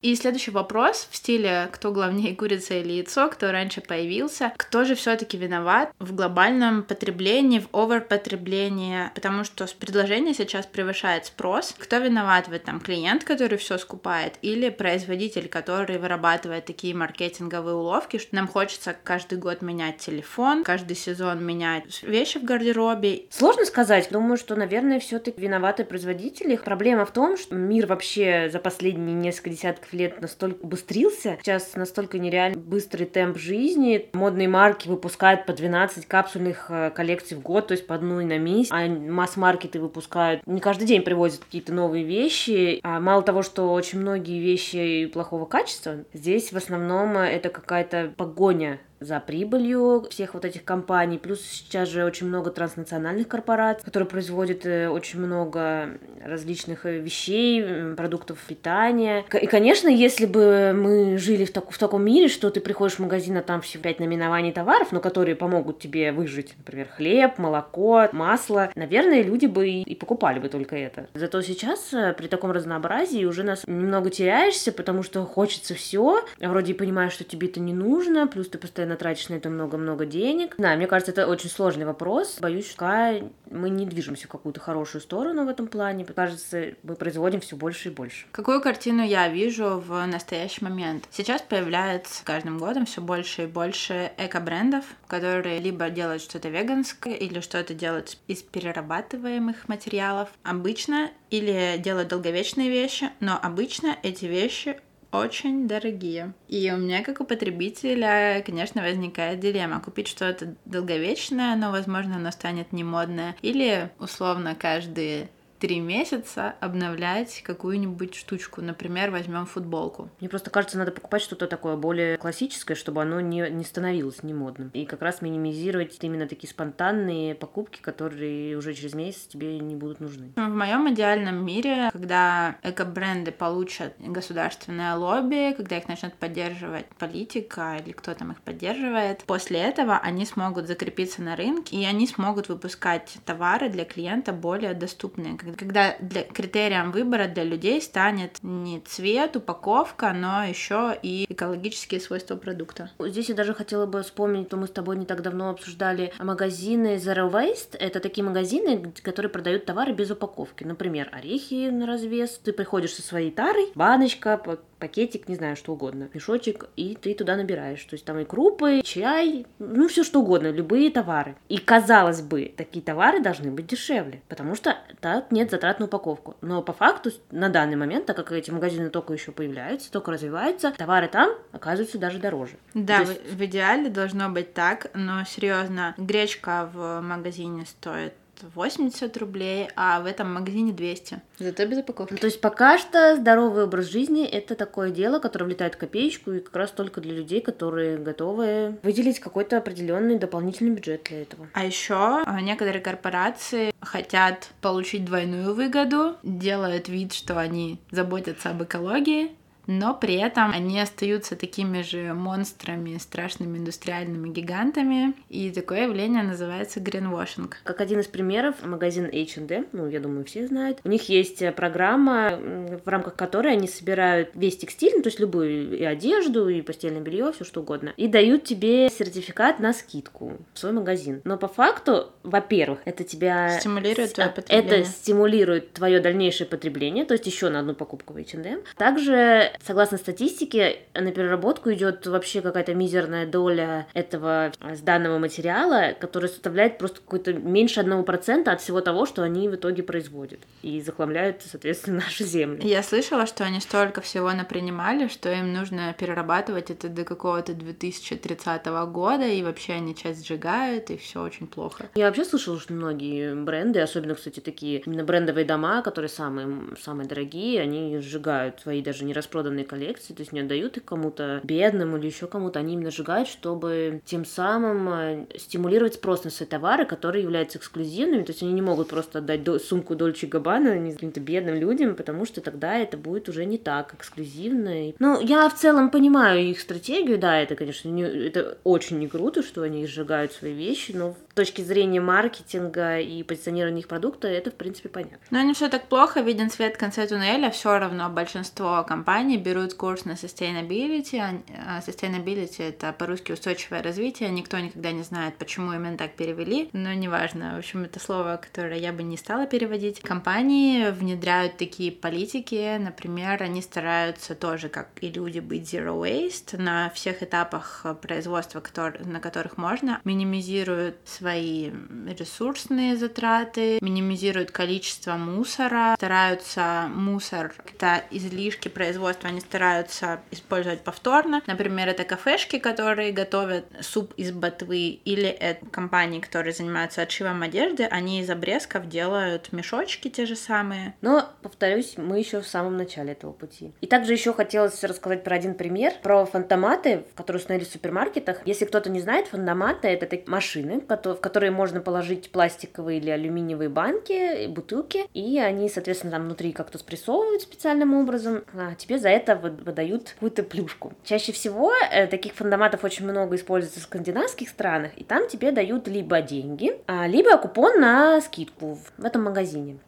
И 0.00 0.14
следующий 0.14 0.52
вопрос 0.52 1.08
в 1.10 1.16
стиле 1.16 1.68
«Кто 1.72 1.90
главнее, 1.90 2.36
курица 2.36 2.74
или 2.74 2.92
яйцо?», 2.92 3.28
кто 3.28 3.50
раньше 3.50 3.80
появился, 3.80 4.52
кто 4.56 4.84
же 4.84 4.94
все 4.94 5.16
таки 5.16 5.36
виноват 5.36 5.90
в 5.98 6.14
глобальном 6.14 6.84
потреблении, 6.84 7.58
в 7.58 7.76
оверпотреблении, 7.76 9.10
потому 9.16 9.42
что 9.42 9.66
предложение 9.80 10.34
сейчас 10.34 10.66
превышает 10.66 11.26
спрос. 11.26 11.74
Кто 11.76 11.96
виноват 11.96 12.46
в 12.46 12.52
этом? 12.52 12.78
Клиент, 12.78 13.24
который 13.24 13.58
все 13.58 13.76
скупает, 13.76 14.34
или 14.40 14.68
производитель, 14.68 15.48
который 15.48 15.98
вырабатывает 15.98 16.66
такие 16.66 16.94
маркетинговые 16.94 17.74
уловки, 17.74 18.18
что 18.18 18.36
нам 18.36 18.46
хочется 18.46 18.94
каждый 19.02 19.38
год 19.38 19.62
менять 19.62 19.98
телефон, 19.98 20.62
каждый 20.62 20.94
сезон 20.94 21.44
менять 21.44 22.04
вещи 22.04 22.38
в 22.38 22.44
гардеробе. 22.44 23.22
Сложно 23.30 23.64
сказать. 23.64 24.10
Думаю, 24.12 24.36
что, 24.36 24.54
наверное, 24.54 25.00
все-таки 25.00 25.40
виноваты 25.40 25.84
производители. 25.84 26.54
Проблема 26.54 27.04
в 27.04 27.12
том, 27.12 27.36
что 27.36 27.56
мир 27.56 27.86
вообще 27.86 28.48
за 28.48 28.60
последние 28.60 29.16
несколько 29.16 29.50
десятков 29.50 29.87
лет 29.92 30.20
настолько 30.20 30.64
убыстрился. 30.64 31.38
Сейчас 31.42 31.74
настолько 31.74 32.18
нереально 32.18 32.58
быстрый 32.58 33.04
темп 33.04 33.38
жизни. 33.38 34.08
Модные 34.12 34.48
марки 34.48 34.88
выпускают 34.88 35.46
по 35.46 35.52
12 35.52 36.06
капсульных 36.06 36.66
э, 36.70 36.90
коллекций 36.90 37.36
в 37.36 37.40
год, 37.40 37.68
то 37.68 37.72
есть 37.72 37.86
по 37.86 37.94
одной 37.94 38.24
на 38.24 38.38
месяц. 38.38 38.70
А 38.72 38.86
масс-маркеты 38.86 39.80
выпускают 39.80 40.46
не 40.46 40.60
каждый 40.60 40.86
день 40.86 41.02
привозят 41.02 41.44
какие-то 41.44 41.72
новые 41.72 42.04
вещи. 42.04 42.80
А 42.82 43.00
мало 43.00 43.22
того, 43.22 43.42
что 43.42 43.72
очень 43.72 44.00
многие 44.00 44.40
вещи 44.40 45.06
плохого 45.06 45.46
качества, 45.46 46.04
здесь 46.12 46.52
в 46.52 46.56
основном 46.56 47.16
это 47.16 47.48
какая-то 47.48 48.12
погоня 48.16 48.80
за 49.00 49.20
прибылью 49.20 50.06
всех 50.10 50.34
вот 50.34 50.44
этих 50.44 50.64
компаний. 50.64 51.18
Плюс 51.18 51.40
сейчас 51.42 51.88
же 51.88 52.04
очень 52.04 52.26
много 52.26 52.50
транснациональных 52.50 53.28
корпораций, 53.28 53.84
которые 53.84 54.08
производят 54.08 54.66
э, 54.66 54.88
очень 54.88 55.20
много 55.20 55.98
различных 56.24 56.86
э, 56.86 56.98
вещей, 56.98 57.94
продуктов 57.94 58.38
питания. 58.46 59.24
И, 59.40 59.46
конечно, 59.46 59.88
если 59.88 60.26
бы 60.26 60.72
мы 60.74 61.18
жили 61.18 61.44
в, 61.44 61.52
так- 61.52 61.70
в 61.70 61.78
таком 61.78 62.04
мире, 62.04 62.28
что 62.28 62.50
ты 62.50 62.60
приходишь 62.60 62.96
в 62.96 63.00
магазин, 63.00 63.36
а 63.36 63.42
там 63.42 63.60
все 63.60 63.78
пять 63.78 64.00
наименований 64.00 64.52
товаров, 64.52 64.92
но 64.92 65.00
которые 65.00 65.36
помогут 65.36 65.78
тебе 65.78 66.12
выжить, 66.12 66.54
например, 66.58 66.88
хлеб, 66.88 67.38
молоко, 67.38 68.08
масло, 68.12 68.70
наверное, 68.74 69.22
люди 69.22 69.46
бы 69.46 69.68
и, 69.68 69.94
покупали 69.94 70.38
бы 70.38 70.48
только 70.48 70.76
это. 70.76 71.08
Зато 71.14 71.42
сейчас 71.42 71.92
э, 71.92 72.14
при 72.14 72.26
таком 72.26 72.50
разнообразии 72.50 73.24
уже 73.24 73.42
нас 73.42 73.62
немного 73.66 74.10
теряешься, 74.10 74.72
потому 74.72 75.02
что 75.02 75.24
хочется 75.24 75.74
все, 75.74 76.24
вроде 76.40 76.72
и 76.72 76.74
понимаешь, 76.74 77.12
что 77.12 77.24
тебе 77.24 77.48
это 77.48 77.60
не 77.60 77.72
нужно, 77.72 78.26
плюс 78.26 78.48
ты 78.48 78.58
постоянно 78.58 78.87
тратишь 78.96 79.28
на 79.28 79.34
это 79.34 79.50
много-много 79.50 80.06
денег. 80.06 80.54
Да, 80.58 80.74
мне 80.76 80.86
кажется, 80.86 81.12
это 81.12 81.26
очень 81.26 81.50
сложный 81.50 81.84
вопрос. 81.84 82.38
Боюсь, 82.40 82.72
пока 82.72 83.14
мы 83.50 83.70
не 83.70 83.86
движемся 83.86 84.26
в 84.26 84.30
какую-то 84.30 84.60
хорошую 84.60 85.02
сторону 85.02 85.44
в 85.44 85.48
этом 85.48 85.68
плане. 85.68 86.04
Кажется, 86.04 86.74
мы 86.82 86.94
производим 86.94 87.40
все 87.40 87.56
больше 87.56 87.88
и 87.88 87.92
больше. 87.92 88.26
Какую 88.32 88.60
картину 88.60 89.04
я 89.04 89.28
вижу 89.28 89.82
в 89.86 90.06
настоящий 90.06 90.64
момент? 90.64 91.06
Сейчас 91.10 91.42
появляется 91.42 92.24
каждым 92.24 92.58
годом 92.58 92.86
все 92.86 93.00
больше 93.00 93.44
и 93.44 93.46
больше 93.46 94.12
эко-брендов, 94.16 94.84
которые 95.06 95.58
либо 95.58 95.90
делают 95.90 96.22
что-то 96.22 96.48
веганское, 96.48 97.14
или 97.14 97.40
что-то 97.40 97.74
делают 97.74 98.16
из 98.26 98.42
перерабатываемых 98.42 99.68
материалов. 99.68 100.28
Обычно 100.42 101.10
или 101.30 101.76
делают 101.78 102.08
долговечные 102.08 102.70
вещи, 102.70 103.10
но 103.20 103.38
обычно 103.40 103.96
эти 104.02 104.24
вещи 104.24 104.80
очень 105.12 105.66
дорогие. 105.66 106.34
И 106.48 106.70
у 106.70 106.76
меня, 106.76 107.02
как 107.02 107.20
у 107.20 107.24
потребителя, 107.24 108.42
конечно, 108.44 108.82
возникает 108.82 109.40
дилемма. 109.40 109.80
Купить 109.80 110.08
что-то 110.08 110.54
долговечное, 110.64 111.56
но, 111.56 111.70
возможно, 111.70 112.16
оно 112.16 112.30
станет 112.30 112.72
не 112.72 112.84
модное. 112.84 113.36
Или, 113.42 113.90
условно, 113.98 114.54
каждые 114.54 115.28
три 115.58 115.80
месяца 115.80 116.54
обновлять 116.60 117.42
какую-нибудь 117.42 118.14
штучку. 118.14 118.62
Например, 118.62 119.10
возьмем 119.10 119.46
футболку. 119.46 120.10
Мне 120.20 120.28
просто 120.28 120.50
кажется, 120.50 120.78
надо 120.78 120.92
покупать 120.92 121.22
что-то 121.22 121.46
такое 121.46 121.76
более 121.76 122.16
классическое, 122.16 122.76
чтобы 122.76 123.02
оно 123.02 123.20
не, 123.20 123.48
не 123.50 123.64
становилось 123.64 124.22
немодным. 124.22 124.70
И 124.74 124.84
как 124.84 125.02
раз 125.02 125.22
минимизировать 125.22 125.98
именно 126.00 126.26
такие 126.26 126.50
спонтанные 126.50 127.34
покупки, 127.34 127.80
которые 127.80 128.56
уже 128.56 128.74
через 128.74 128.94
месяц 128.94 129.26
тебе 129.26 129.58
не 129.58 129.74
будут 129.74 130.00
нужны. 130.00 130.32
В 130.36 130.40
моем 130.40 130.92
идеальном 130.92 131.44
мире, 131.44 131.90
когда 131.92 132.56
эко-бренды 132.62 133.32
получат 133.32 133.94
государственное 133.98 134.94
лобби, 134.94 135.54
когда 135.56 135.78
их 135.78 135.88
начнет 135.88 136.14
поддерживать 136.14 136.86
политика 136.98 137.76
или 137.82 137.92
кто 137.92 138.14
там 138.14 138.32
их 138.32 138.40
поддерживает, 138.40 139.24
после 139.24 139.60
этого 139.60 139.98
они 139.98 140.24
смогут 140.24 140.66
закрепиться 140.66 141.22
на 141.22 141.36
рынке, 141.36 141.76
и 141.76 141.84
они 141.84 142.06
смогут 142.06 142.48
выпускать 142.48 143.16
товары 143.24 143.68
для 143.68 143.84
клиента 143.84 144.32
более 144.32 144.74
доступные 144.74 145.34
когда 145.56 145.96
для, 146.00 146.22
критерием 146.22 146.90
выбора 146.90 147.26
для 147.26 147.44
людей 147.44 147.80
станет 147.80 148.38
не 148.42 148.80
цвет, 148.80 149.36
упаковка, 149.36 150.12
но 150.12 150.44
еще 150.44 150.96
и 151.02 151.26
экологические 151.28 152.00
свойства 152.00 152.36
продукта. 152.36 152.90
Здесь 152.98 153.28
я 153.28 153.34
даже 153.34 153.54
хотела 153.54 153.86
бы 153.86 154.02
вспомнить, 154.02 154.48
что 154.48 154.56
мы 154.56 154.66
с 154.66 154.70
тобой 154.70 154.96
не 154.96 155.06
так 155.06 155.22
давно 155.22 155.50
обсуждали 155.50 156.12
магазины 156.18 156.96
Zero 156.96 157.30
Waste. 157.30 157.76
Это 157.78 158.00
такие 158.00 158.24
магазины, 158.24 158.92
которые 159.02 159.30
продают 159.30 159.64
товары 159.64 159.92
без 159.92 160.10
упаковки. 160.10 160.64
Например, 160.64 161.08
орехи 161.12 161.68
на 161.70 161.86
развес. 161.86 162.40
Ты 162.42 162.52
приходишь 162.52 162.94
со 162.94 163.02
своей 163.02 163.30
тарой, 163.30 163.70
баночка, 163.74 164.40
пакетик, 164.78 165.28
не 165.28 165.34
знаю, 165.34 165.56
что 165.56 165.72
угодно, 165.72 166.08
мешочек, 166.14 166.68
и 166.76 166.96
ты 167.00 167.14
туда 167.14 167.36
набираешь. 167.36 167.82
То 167.84 167.94
есть 167.94 168.04
там 168.04 168.18
и 168.18 168.24
крупы, 168.24 168.80
чай, 168.84 169.46
ну 169.58 169.88
все 169.88 170.04
что 170.04 170.20
угодно, 170.20 170.50
любые 170.50 170.90
товары. 170.90 171.36
И 171.48 171.58
казалось 171.58 172.22
бы, 172.22 172.52
такие 172.56 172.84
товары 172.84 173.20
должны 173.20 173.50
быть 173.50 173.66
дешевле, 173.66 174.22
потому 174.28 174.54
что 174.54 174.76
так 175.00 175.30
нет 175.38 175.50
затрат 175.50 175.78
на 175.78 175.86
упаковку. 175.86 176.36
Но 176.40 176.62
по 176.62 176.72
факту 176.72 177.10
на 177.30 177.48
данный 177.48 177.76
момент, 177.76 178.06
так 178.06 178.16
как 178.16 178.32
эти 178.32 178.50
магазины 178.50 178.90
только 178.90 179.12
еще 179.12 179.32
появляются, 179.32 179.90
только 179.90 180.12
развиваются, 180.12 180.72
товары 180.72 181.08
там 181.08 181.30
оказываются 181.52 181.98
даже 181.98 182.18
дороже. 182.18 182.56
Да, 182.74 182.98
есть... 183.00 183.32
в, 183.32 183.36
в 183.36 183.44
идеале 183.44 183.88
должно 183.88 184.28
быть 184.28 184.54
так, 184.54 184.90
но 184.94 185.24
серьезно, 185.24 185.94
гречка 185.96 186.68
в 186.72 187.00
магазине 187.00 187.64
стоит 187.66 188.14
80 188.54 189.16
рублей, 189.16 189.68
а 189.76 190.00
в 190.00 190.06
этом 190.06 190.32
магазине 190.32 190.72
200. 190.72 191.20
Зато 191.38 191.66
без 191.66 191.78
упаковки. 191.78 192.12
Ну, 192.12 192.18
то 192.18 192.26
есть 192.26 192.40
пока 192.40 192.78
что 192.78 193.16
здоровый 193.16 193.64
образ 193.64 193.86
жизни— 193.86 194.26
это 194.26 194.54
такое 194.54 194.90
дело, 194.90 195.18
которое 195.18 195.46
влетает 195.46 195.74
в 195.74 195.78
копеечку 195.78 196.32
и 196.32 196.40
как 196.40 196.54
раз 196.56 196.70
только 196.70 197.00
для 197.00 197.12
людей, 197.12 197.40
которые 197.40 197.98
готовы 197.98 198.78
выделить 198.82 199.20
какой-то 199.20 199.58
определенный 199.58 200.18
дополнительный 200.18 200.74
бюджет 200.74 201.04
для 201.04 201.22
этого. 201.22 201.48
А 201.52 201.64
еще 201.64 201.94
а, 201.94 202.40
некоторые 202.40 202.80
корпорации 202.80 203.72
хотят 203.80 204.50
получить 204.60 205.04
двойную 205.04 205.54
выгоду, 205.54 206.16
делают 206.22 206.88
вид, 206.88 207.12
что 207.12 207.38
они 207.38 207.78
заботятся 207.90 208.50
об 208.50 208.62
экологии, 208.62 209.37
но 209.68 209.94
при 209.94 210.14
этом 210.14 210.50
они 210.50 210.80
остаются 210.80 211.36
такими 211.36 211.82
же 211.82 212.14
монстрами, 212.14 212.96
страшными 212.96 213.58
индустриальными 213.58 214.30
гигантами, 214.30 215.12
и 215.28 215.50
такое 215.50 215.84
явление 215.84 216.22
называется 216.22 216.80
гринвошинг. 216.80 217.58
Как 217.64 217.82
один 217.82 218.00
из 218.00 218.06
примеров, 218.06 218.64
магазин 218.64 219.04
H&M, 219.04 219.66
ну, 219.72 219.86
я 219.86 220.00
думаю, 220.00 220.24
все 220.24 220.46
знают, 220.46 220.80
у 220.84 220.88
них 220.88 221.10
есть 221.10 221.42
э, 221.42 221.52
программа, 221.52 222.38
в 222.82 222.88
рамках 222.88 223.14
которой 223.14 223.52
они 223.52 223.68
собирают 223.68 224.30
весь 224.34 224.56
текстиль, 224.56 224.94
ну, 224.96 225.02
то 225.02 225.08
есть 225.08 225.20
любую 225.20 225.78
и 225.78 225.84
одежду, 225.84 226.48
и 226.48 226.62
постельное 226.62 227.02
белье, 227.02 227.30
все 227.32 227.44
что 227.44 227.60
угодно, 227.60 227.92
и 227.98 228.08
дают 228.08 228.44
тебе 228.44 228.88
сертификат 228.88 229.60
на 229.60 229.74
скидку 229.74 230.38
в 230.54 230.58
свой 230.58 230.72
магазин. 230.72 231.20
Но 231.24 231.36
по 231.36 231.46
факту, 231.46 232.10
во-первых, 232.22 232.78
это 232.86 233.04
тебя... 233.04 233.60
Стимулирует 233.60 234.14
твое 234.14 234.30
потребление. 234.30 234.80
Это 234.80 234.88
стимулирует 234.88 235.72
твое 235.74 236.00
дальнейшее 236.00 236.46
потребление, 236.46 237.04
то 237.04 237.12
есть 237.12 237.26
еще 237.26 237.50
на 237.50 237.60
одну 237.60 237.74
покупку 237.74 238.14
в 238.14 238.16
H&M. 238.16 238.62
Также 238.78 239.52
Согласно 239.64 239.98
статистике, 239.98 240.78
на 240.94 241.12
переработку 241.12 241.72
идет 241.72 242.06
вообще 242.06 242.40
какая-то 242.40 242.74
мизерная 242.74 243.26
доля 243.26 243.86
этого 243.92 244.52
сданного 244.74 245.18
материала, 245.18 245.94
который 245.98 246.28
составляет 246.28 246.78
просто 246.78 247.00
какой-то 247.00 247.32
меньше 247.32 247.80
одного 247.80 248.02
процента 248.02 248.52
от 248.52 248.60
всего 248.60 248.80
того, 248.80 249.06
что 249.06 249.22
они 249.22 249.48
в 249.48 249.56
итоге 249.56 249.82
производят. 249.82 250.40
И 250.62 250.80
захламляют, 250.80 251.42
соответственно, 251.44 251.96
наши 252.04 252.24
земли. 252.24 252.66
Я 252.66 252.82
слышала, 252.82 253.26
что 253.26 253.44
они 253.44 253.60
столько 253.60 254.00
всего 254.00 254.32
напринимали, 254.32 255.08
что 255.08 255.32
им 255.32 255.52
нужно 255.52 255.94
перерабатывать 255.98 256.70
это 256.70 256.88
до 256.88 257.04
какого-то 257.04 257.54
2030 257.54 258.66
года, 258.90 259.26
и 259.26 259.42
вообще 259.42 259.74
они 259.74 259.94
часть 259.94 260.26
сжигают, 260.26 260.90
и 260.90 260.96
все 260.96 261.22
очень 261.22 261.46
плохо. 261.46 261.86
Я 261.94 262.06
вообще 262.06 262.24
слышала, 262.24 262.58
что 262.60 262.72
многие 262.72 263.34
бренды, 263.34 263.80
особенно, 263.80 264.14
кстати, 264.14 264.40
такие 264.40 264.80
именно 264.80 265.04
брендовые 265.04 265.44
дома, 265.44 265.82
которые 265.82 266.08
самые, 266.08 266.48
самые 266.80 267.08
дорогие, 267.08 267.60
они 267.60 267.98
сжигают 267.98 268.60
свои 268.60 268.82
даже 268.82 269.04
не 269.04 269.12
распроданные 269.12 269.47
проданные 269.48 269.64
коллекции, 269.64 270.12
то 270.12 270.20
есть 270.20 270.32
не 270.32 270.40
отдают 270.40 270.76
их 270.76 270.84
кому-то 270.84 271.40
бедным 271.42 271.96
или 271.96 272.06
еще 272.06 272.26
кому-то, 272.26 272.58
они 272.58 272.74
именно 272.74 272.90
сжигают, 272.90 273.28
чтобы 273.28 274.02
тем 274.04 274.24
самым 274.26 274.88
э, 274.88 275.26
стимулировать 275.38 275.94
спрос 275.94 276.24
на 276.24 276.30
свои 276.30 276.46
товары, 276.46 276.84
которые 276.84 277.22
являются 277.22 277.58
эксклюзивными, 277.58 278.22
то 278.24 278.32
есть 278.32 278.42
они 278.42 278.52
не 278.52 278.62
могут 278.62 278.88
просто 278.88 279.18
отдать 279.18 279.40
сумку 279.62 279.94
Дольче 279.94 280.26
Габбана 280.26 280.92
каким-то 280.92 281.20
бедным 281.20 281.54
людям, 281.54 281.94
потому 281.94 282.26
что 282.26 282.40
тогда 282.40 282.76
это 282.76 282.96
будет 282.96 283.28
уже 283.28 283.46
не 283.46 283.56
так 283.56 283.94
эксклюзивно. 283.94 284.92
Ну, 284.98 285.20
я 285.20 285.48
в 285.48 285.54
целом 285.54 285.90
понимаю 285.90 286.40
их 286.42 286.60
стратегию, 286.60 287.18
да, 287.18 287.40
это, 287.40 287.56
конечно, 287.56 287.88
не, 287.88 288.02
это 288.02 288.58
очень 288.64 288.98
не 288.98 289.08
круто, 289.08 289.42
что 289.42 289.62
они 289.62 289.86
сжигают 289.86 290.32
свои 290.32 290.52
вещи, 290.52 290.92
но 290.92 291.14
с 291.30 291.34
точки 291.34 291.62
зрения 291.62 292.00
маркетинга 292.00 292.98
и 292.98 293.22
позиционирования 293.22 293.80
их 293.80 293.88
продукта, 293.88 294.28
это, 294.28 294.50
в 294.50 294.54
принципе, 294.54 294.88
понятно. 294.88 295.18
Но 295.30 295.40
не 295.42 295.54
все 295.54 295.68
так 295.68 295.88
плохо, 295.88 296.20
виден 296.20 296.50
свет 296.50 296.74
в 296.74 296.78
конце 296.78 297.06
туннеля, 297.06 297.50
все 297.50 297.78
равно 297.78 298.10
большинство 298.10 298.84
компаний 298.86 299.37
берут 299.38 299.74
курс 299.74 300.04
на 300.04 300.12
sustainability. 300.12 301.18
А 301.18 301.80
sustainability— 301.80 302.62
это 302.68 302.92
по-русски 302.92 303.32
устойчивое 303.32 303.82
развитие. 303.82 304.30
Никто 304.30 304.58
никогда 304.58 304.92
не 304.92 305.02
знает, 305.02 305.36
почему 305.36 305.72
именно 305.72 305.96
так 305.96 306.14
перевели, 306.14 306.68
но 306.72 306.92
неважно. 306.92 307.54
В 307.54 307.58
общем, 307.58 307.84
это 307.84 307.98
слово, 308.00 308.40
которое 308.40 308.78
я 308.78 308.92
бы 308.92 309.02
не 309.02 309.16
стала 309.16 309.46
переводить. 309.46 310.00
Компании 310.00 310.90
внедряют 310.90 311.56
такие 311.56 311.90
политики. 311.90 312.76
Например, 312.78 313.42
они 313.42 313.62
стараются 313.62 314.34
тоже, 314.34 314.68
как 314.68 314.88
и 315.00 315.10
люди, 315.10 315.40
быть 315.40 315.72
zero 315.72 316.00
waste 316.00 316.56
на 316.56 316.90
всех 316.90 317.22
этапах 317.22 317.84
производства, 318.00 318.62
на 319.04 319.20
которых 319.20 319.56
можно. 319.56 320.00
Минимизируют 320.04 320.96
свои 321.04 321.70
ресурсные 322.06 322.96
затраты, 322.96 323.78
минимизируют 323.80 324.50
количество 324.50 325.14
мусора, 325.14 325.94
стараются 325.96 326.88
мусор, 326.94 327.54
это 327.74 328.04
излишки 328.10 328.68
производства 328.68 329.17
они 329.26 329.40
стараются 329.40 330.20
использовать 330.30 330.82
повторно. 330.82 331.42
Например, 331.46 331.88
это 331.88 332.04
кафешки, 332.04 332.58
которые 332.58 333.12
готовят 333.12 333.64
суп 333.80 334.12
из 334.16 334.32
ботвы, 334.32 335.00
или 335.04 335.28
это 335.28 335.64
компании, 335.66 336.20
которые 336.20 336.52
занимаются 336.52 337.02
отшивом 337.02 337.42
одежды, 337.42 337.84
они 337.84 338.20
из 338.20 338.30
обрезков 338.30 338.88
делают 338.88 339.52
мешочки 339.52 340.08
те 340.08 340.26
же 340.26 340.36
самые. 340.36 340.94
Но, 341.00 341.28
повторюсь, 341.42 341.94
мы 341.96 342.18
еще 342.18 342.40
в 342.40 342.46
самом 342.46 342.76
начале 342.76 343.12
этого 343.12 343.32
пути. 343.32 343.72
И 343.80 343.86
также 343.86 344.12
еще 344.12 344.32
хотелось 344.32 344.82
рассказать 344.84 345.24
про 345.24 345.36
один 345.36 345.54
пример, 345.54 345.92
про 346.02 346.24
фантоматы, 346.24 347.04
которые 347.14 347.40
установили 347.40 347.68
в 347.68 347.72
супермаркетах. 347.72 348.38
Если 348.44 348.64
кто-то 348.64 348.90
не 348.90 349.00
знает, 349.00 349.26
фантоматы— 349.28 349.88
это 349.88 350.06
такие 350.06 350.28
машины, 350.30 350.80
в 350.80 351.14
которые 351.16 351.50
можно 351.50 351.80
положить 351.80 352.30
пластиковые 352.30 352.98
или 352.98 353.10
алюминиевые 353.10 353.68
банки, 353.68 354.46
бутылки, 354.46 355.06
и 355.14 355.38
они, 355.38 355.68
соответственно, 355.68 356.12
там 356.12 356.24
внутри 356.24 356.52
как-то 356.52 356.78
спрессовывают 356.78 357.42
специальным 357.42 357.94
образом. 357.94 358.44
А 358.54 358.74
тебе 358.74 358.98
за 358.98 359.07
это 359.08 359.36
выдают 359.36 360.10
какую-то 360.14 360.42
плюшку. 360.42 360.92
Чаще 361.04 361.32
всего 361.32 361.72
э, 361.90 362.06
таких 362.06 362.34
фандоматов 362.34 362.84
очень 362.84 363.04
много 363.04 363.36
используется 363.36 363.80
в 363.80 363.84
скандинавских 363.84 364.48
странах, 364.48 364.92
и 364.96 365.04
там 365.04 365.28
тебе 365.28 365.52
дают 365.52 365.88
либо 365.88 366.20
деньги, 366.20 366.76
а, 366.86 367.06
либо 367.06 367.36
купон 367.38 367.80
на 367.80 368.20
скидку 368.20 368.78
в 368.96 369.04
этом 369.04 369.24
магазине. 369.24 369.78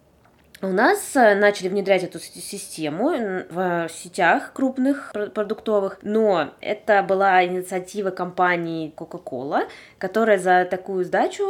У 0.62 0.66
нас 0.66 1.16
э, 1.16 1.34
начали 1.36 1.68
внедрять 1.68 2.04
эту 2.04 2.18
систему 2.18 3.12
в 3.48 3.88
сетях 3.88 4.52
крупных 4.52 5.10
продуктовых, 5.32 5.98
но 6.02 6.50
это 6.60 7.02
была 7.02 7.42
инициатива 7.46 8.10
компании 8.10 8.92
Coca-Cola, 8.94 9.68
которая 9.96 10.38
за 10.38 10.66
такую 10.70 11.06
сдачу 11.06 11.46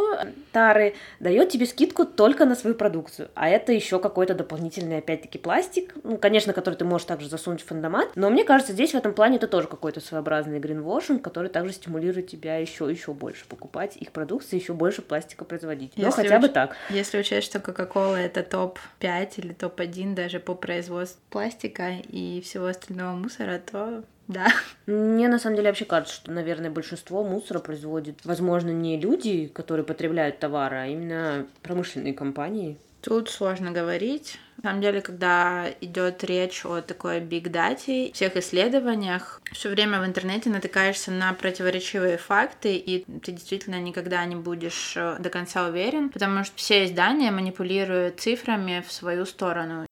тары 0.52 0.94
дает 1.18 1.48
тебе 1.48 1.66
скидку 1.66 2.04
только 2.04 2.44
на 2.44 2.54
свою 2.54 2.76
продукцию. 2.76 3.30
А 3.34 3.48
это 3.48 3.72
еще 3.72 3.98
какой-то 3.98 4.34
дополнительный, 4.34 4.98
опять-таки, 4.98 5.38
пластик, 5.38 5.92
ну, 6.04 6.16
конечно, 6.16 6.52
который 6.52 6.76
ты 6.76 6.84
можешь 6.84 7.08
также 7.08 7.28
засунуть 7.28 7.62
в 7.62 7.66
фандомат. 7.66 8.10
Но 8.14 8.30
мне 8.30 8.44
кажется, 8.44 8.72
здесь 8.74 8.92
в 8.92 8.96
этом 8.96 9.12
плане 9.12 9.38
это 9.38 9.48
тоже 9.48 9.66
какой-то 9.66 10.00
своеобразный 10.00 10.60
гринвошинг, 10.60 11.20
который 11.20 11.50
также 11.50 11.72
стимулирует 11.72 12.28
тебя 12.28 12.58
еще 12.58 12.88
еще 12.88 13.12
больше 13.12 13.44
покупать 13.48 13.96
их 13.96 14.12
продукцию, 14.12 14.60
еще 14.60 14.72
больше 14.72 15.02
пластика 15.02 15.44
производить. 15.44 15.94
Но 15.96 16.12
хотя 16.12 16.36
уч... 16.36 16.42
бы 16.42 16.48
так. 16.48 16.76
Если 16.90 17.18
учесть, 17.18 17.48
что 17.48 17.58
Coca-Cola 17.58 18.16
это 18.16 18.44
топ 18.44 18.78
топ-5 19.00 19.32
или 19.38 19.52
топ-1 19.52 20.14
даже 20.14 20.38
по 20.38 20.54
производству 20.54 21.20
пластика 21.30 21.94
и 22.08 22.40
всего 22.42 22.66
остального 22.66 23.16
мусора, 23.16 23.58
то 23.58 24.04
да. 24.28 24.46
Мне 24.86 25.28
на 25.28 25.38
самом 25.38 25.56
деле 25.56 25.68
вообще 25.68 25.84
кажется, 25.84 26.14
что, 26.14 26.30
наверное, 26.30 26.70
большинство 26.70 27.24
мусора 27.24 27.58
производит, 27.58 28.24
возможно, 28.24 28.70
не 28.70 29.00
люди, 29.00 29.48
которые 29.48 29.84
потребляют 29.84 30.38
товары, 30.38 30.76
а 30.76 30.86
именно 30.86 31.46
промышленные 31.62 32.14
компании. 32.14 32.78
Тут 33.00 33.28
сложно 33.28 33.72
говорить. 33.72 34.38
На 34.62 34.70
самом 34.70 34.82
деле, 34.82 35.00
когда 35.00 35.68
идет 35.80 36.22
речь 36.24 36.66
о 36.66 36.82
такой 36.82 37.20
биг 37.20 37.50
дате, 37.50 38.12
всех 38.12 38.36
исследованиях, 38.36 39.40
все 39.52 39.70
время 39.70 40.00
в 40.00 40.04
интернете 40.04 40.50
натыкаешься 40.50 41.10
на 41.10 41.32
противоречивые 41.32 42.18
факты, 42.18 42.76
и 42.76 43.04
ты 43.20 43.32
действительно 43.32 43.80
никогда 43.80 44.22
не 44.26 44.36
будешь 44.36 44.94
э, 44.96 45.16
до 45.18 45.30
конца 45.30 45.66
уверен, 45.66 46.10
потому 46.10 46.44
что 46.44 46.56
все 46.56 46.84
издания 46.84 47.30
манипулируют 47.30 48.20
цифрами 48.20 48.84
в 48.86 48.92
свою 48.92 49.24
сторону. 49.24 49.86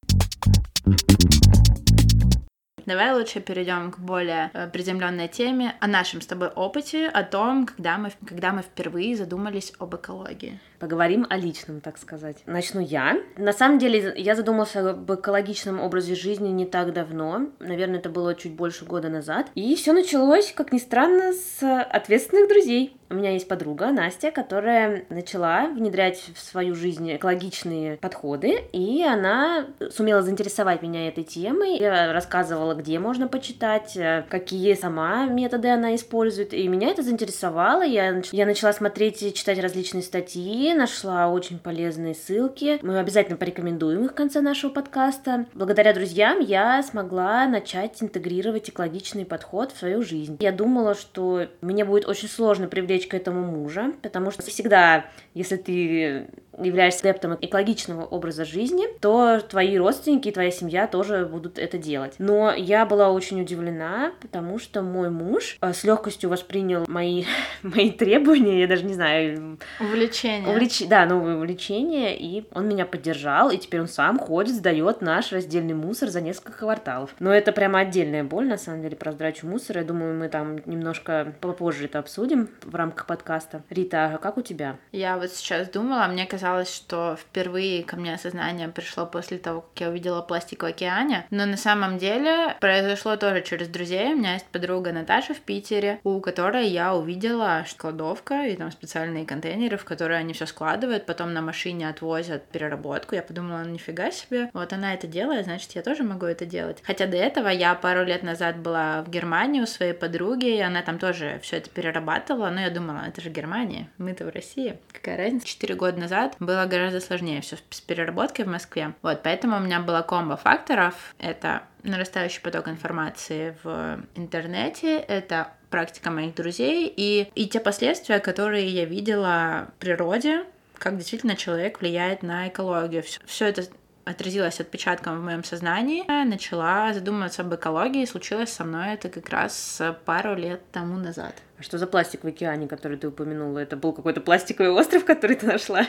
Давай 2.89 3.13
лучше 3.13 3.39
перейдем 3.39 3.91
к 3.91 3.99
более 3.99 4.49
э, 4.55 4.67
приземленной 4.67 5.27
теме, 5.27 5.75
о 5.79 5.85
нашем 5.85 6.21
с 6.21 6.25
тобой 6.25 6.47
опыте, 6.47 7.07
о 7.07 7.21
том, 7.21 7.67
когда 7.67 7.99
мы, 7.99 8.11
когда 8.25 8.51
мы 8.51 8.63
впервые 8.63 9.15
задумались 9.15 9.73
об 9.77 9.95
экологии. 9.95 10.59
Поговорим 10.79 11.27
о 11.29 11.37
личном, 11.37 11.81
так 11.81 11.99
сказать. 11.99 12.37
Начну 12.47 12.81
я. 12.81 13.21
На 13.37 13.53
самом 13.53 13.77
деле, 13.77 14.15
я 14.17 14.35
задумался 14.35 14.89
об 14.89 15.13
экологичном 15.13 15.79
образе 15.79 16.15
жизни 16.15 16.49
не 16.49 16.65
так 16.65 16.91
давно. 16.91 17.49
Наверное, 17.59 17.99
это 17.99 18.09
было 18.09 18.33
чуть 18.33 18.53
больше 18.53 18.85
года 18.85 19.09
назад. 19.09 19.51
И 19.53 19.75
все 19.75 19.93
началось, 19.93 20.51
как 20.51 20.73
ни 20.73 20.79
странно, 20.79 21.33
с 21.33 21.61
ответственных 21.61 22.49
друзей. 22.49 22.98
У 23.09 23.15
меня 23.15 23.31
есть 23.31 23.47
подруга 23.47 23.91
Настя, 23.91 24.29
которая 24.29 25.05
начала 25.09 25.67
внедрять 25.67 26.23
в 26.35 26.39
свою 26.39 26.75
жизнь 26.75 27.15
экологичные 27.15 27.97
подходы, 27.97 28.59
и 28.71 29.03
она 29.03 29.65
сумела 29.89 30.21
заинтересовать 30.21 30.83
меня 30.83 31.07
этой 31.07 31.23
темой. 31.23 31.77
Я 31.77 32.13
рассказывала, 32.13 32.75
где 32.75 32.99
можно 32.99 33.27
почитать, 33.27 33.97
какие 34.29 34.75
сама 34.75 35.25
методы 35.25 35.69
она 35.69 35.95
использует, 35.95 36.53
и 36.53 36.67
меня 36.67 36.89
это 36.89 37.01
заинтересовало. 37.01 37.81
Я, 37.81 38.21
я 38.31 38.45
начала 38.45 38.73
смотреть 38.73 39.23
и 39.23 39.33
читать 39.33 39.59
различные 39.59 40.03
статьи, 40.03 40.73
нашла 40.75 41.29
очень 41.29 41.57
полезные 41.57 42.13
ссылки. 42.13 42.79
Мы 42.83 42.99
обязательно 42.99 43.37
порекомендуем 43.37 44.05
их 44.05 44.11
в 44.11 44.15
конце 44.15 44.41
нашего 44.41 44.71
подкаста. 44.71 45.45
Благодаря 45.55 45.93
друзьям 45.93 46.39
я 46.39 46.83
смогла 46.83 47.47
начать 47.47 48.03
интегрировать 48.03 48.69
экологичный 48.69 49.25
подход 49.25 49.71
в 49.71 49.79
свою 49.79 50.03
жизнь. 50.03 50.37
Я 50.39 50.51
думала, 50.51 50.93
что 50.93 51.47
мне 51.61 51.83
будет 51.85 52.07
очень 52.07 52.27
сложно 52.27 52.67
привлечь 52.67 52.98
привлечь 52.99 53.07
к 53.07 53.13
этому 53.13 53.45
мужа, 53.45 53.93
потому 54.01 54.31
что 54.31 54.43
всегда, 54.43 55.05
если 55.33 55.55
ты 55.55 56.27
являешься 56.57 57.01
адептом 57.01 57.37
экологичного 57.39 58.03
образа 58.03 58.45
жизни, 58.45 58.85
то 58.99 59.39
твои 59.39 59.77
родственники 59.77 60.27
и 60.27 60.31
твоя 60.31 60.51
семья 60.51 60.87
тоже 60.87 61.25
будут 61.25 61.57
это 61.57 61.77
делать. 61.77 62.15
Но 62.17 62.53
я 62.53 62.85
была 62.85 63.09
очень 63.09 63.41
удивлена, 63.41 64.11
потому 64.21 64.59
что 64.59 64.81
мой 64.81 65.09
муж 65.09 65.57
э, 65.61 65.73
с 65.73 65.83
легкостью 65.83 66.29
воспринял 66.29 66.85
мои, 66.87 67.25
мои 67.63 67.91
требования, 67.91 68.61
я 68.61 68.67
даже 68.67 68.83
не 68.83 68.93
знаю... 68.93 69.57
Увлечение. 69.79 70.49
Увлеч... 70.49 70.87
Да, 70.87 71.05
новое 71.05 71.37
увлечение, 71.37 72.17
и 72.17 72.45
он 72.51 72.67
меня 72.67 72.85
поддержал, 72.85 73.49
и 73.49 73.57
теперь 73.57 73.81
он 73.81 73.87
сам 73.87 74.19
ходит, 74.19 74.55
сдает 74.55 75.01
наш 75.01 75.31
раздельный 75.31 75.73
мусор 75.73 76.09
за 76.09 76.21
несколько 76.21 76.59
кварталов. 76.59 77.15
Но 77.19 77.33
это 77.33 77.51
прямо 77.51 77.79
отдельная 77.79 78.23
боль, 78.23 78.47
на 78.47 78.57
самом 78.57 78.81
деле, 78.81 78.95
про 78.95 79.11
сдачу 79.11 79.47
мусора. 79.47 79.81
Я 79.81 79.87
думаю, 79.87 80.17
мы 80.17 80.29
там 80.29 80.57
немножко 80.65 81.33
попозже 81.39 81.85
это 81.85 81.99
обсудим 81.99 82.49
в 82.63 82.75
рамках 82.75 82.88
подкаста. 82.91 83.63
Рита, 83.69 84.11
а 84.13 84.17
как 84.17 84.37
у 84.37 84.41
тебя? 84.41 84.77
Я 84.91 85.17
вот 85.17 85.31
сейчас 85.31 85.69
думала, 85.69 86.07
мне 86.07 86.25
казалось, 86.25 86.73
что 86.73 87.17
впервые 87.19 87.83
ко 87.83 87.95
мне 87.95 88.13
осознание 88.13 88.67
пришло 88.69 89.05
после 89.05 89.37
того, 89.37 89.61
как 89.61 89.81
я 89.81 89.89
увидела 89.89 90.21
пластик 90.21 90.63
в 90.63 90.65
океане, 90.65 91.25
но 91.29 91.45
на 91.45 91.57
самом 91.57 91.97
деле 91.97 92.55
произошло 92.59 93.15
тоже 93.15 93.41
через 93.41 93.67
друзей. 93.67 94.13
У 94.13 94.17
меня 94.17 94.33
есть 94.33 94.45
подруга 94.47 94.91
Наташа 94.91 95.33
в 95.33 95.39
Питере, 95.39 95.99
у 96.03 96.19
которой 96.19 96.67
я 96.67 96.95
увидела 96.95 97.65
кладовка 97.77 98.45
и 98.47 98.55
там 98.55 98.71
специальные 98.71 99.25
контейнеры, 99.25 99.77
в 99.77 99.85
которые 99.85 100.19
они 100.19 100.33
все 100.33 100.45
складывают, 100.45 101.05
потом 101.05 101.33
на 101.33 101.41
машине 101.41 101.89
отвозят 101.89 102.45
переработку. 102.45 103.15
Я 103.15 103.21
подумала, 103.21 103.59
ну 103.63 103.71
нифига 103.71 104.11
себе, 104.11 104.49
вот 104.53 104.73
она 104.73 104.93
это 104.93 105.07
делает, 105.07 105.45
значит, 105.45 105.71
я 105.73 105.81
тоже 105.81 106.03
могу 106.03 106.25
это 106.25 106.45
делать. 106.45 106.83
Хотя 106.83 107.07
до 107.07 107.17
этого 107.17 107.47
я 107.47 107.75
пару 107.75 108.03
лет 108.03 108.23
назад 108.23 108.57
была 108.57 109.01
в 109.03 109.09
Германии 109.09 109.61
у 109.61 109.65
своей 109.65 109.93
подруги, 109.93 110.57
и 110.57 110.61
она 110.61 110.81
там 110.81 110.99
тоже 110.99 111.39
все 111.41 111.57
это 111.57 111.69
перерабатывала, 111.69 112.49
но 112.49 112.61
я 112.61 112.69
думала, 112.79 113.03
это 113.07 113.21
же 113.21 113.29
Германия, 113.29 113.89
мы-то 113.97 114.25
в 114.25 114.29
России. 114.29 114.77
Какая 114.91 115.17
разница? 115.17 115.47
Четыре 115.47 115.75
года 115.75 115.99
назад 115.99 116.35
было 116.39 116.65
гораздо 116.65 116.99
сложнее 117.01 117.41
все 117.41 117.57
с 117.69 117.81
переработкой 117.81 118.45
в 118.45 118.47
Москве. 118.47 118.93
Вот, 119.01 119.21
поэтому 119.23 119.57
у 119.57 119.59
меня 119.59 119.79
была 119.79 120.01
комбо 120.01 120.37
факторов. 120.37 121.13
Это 121.17 121.63
нарастающий 121.83 122.41
поток 122.41 122.67
информации 122.67 123.55
в 123.63 123.99
интернете, 124.15 124.97
это 124.97 125.51
практика 125.69 126.09
моих 126.09 126.35
друзей 126.35 126.91
и, 126.95 127.31
и 127.35 127.47
те 127.47 127.59
последствия, 127.59 128.19
которые 128.19 128.67
я 128.67 128.85
видела 128.85 129.67
в 129.75 129.79
природе, 129.79 130.45
как 130.77 130.97
действительно 130.97 131.35
человек 131.35 131.81
влияет 131.81 132.23
на 132.23 132.47
экологию. 132.47 133.03
Все 133.25 133.45
это 133.45 133.63
отразилось 134.05 134.59
отпечатком 134.59 135.19
в 135.19 135.23
моем 135.23 135.43
сознании. 135.43 136.03
Я 136.07 136.25
начала 136.25 136.93
задумываться 136.93 137.43
об 137.43 137.53
экологии. 137.53 138.05
Случилось 138.05 138.51
со 138.51 138.63
мной 138.63 138.93
это 138.93 139.09
как 139.09 139.29
раз 139.29 139.81
пару 140.05 140.35
лет 140.35 140.61
тому 140.71 140.97
назад. 140.97 141.35
А 141.59 141.63
что 141.63 141.77
за 141.77 141.87
пластик 141.87 142.23
в 142.23 142.27
океане, 142.27 142.69
который 142.69 142.97
ты 142.97 143.09
упомянула? 143.09 143.59
Это 143.59 143.75
был 143.75 143.91
какой-то 143.91 144.21
пластиковый 144.21 144.71
остров, 144.71 145.03
который 145.03 145.35
ты 145.35 145.45
нашла? 145.45 145.85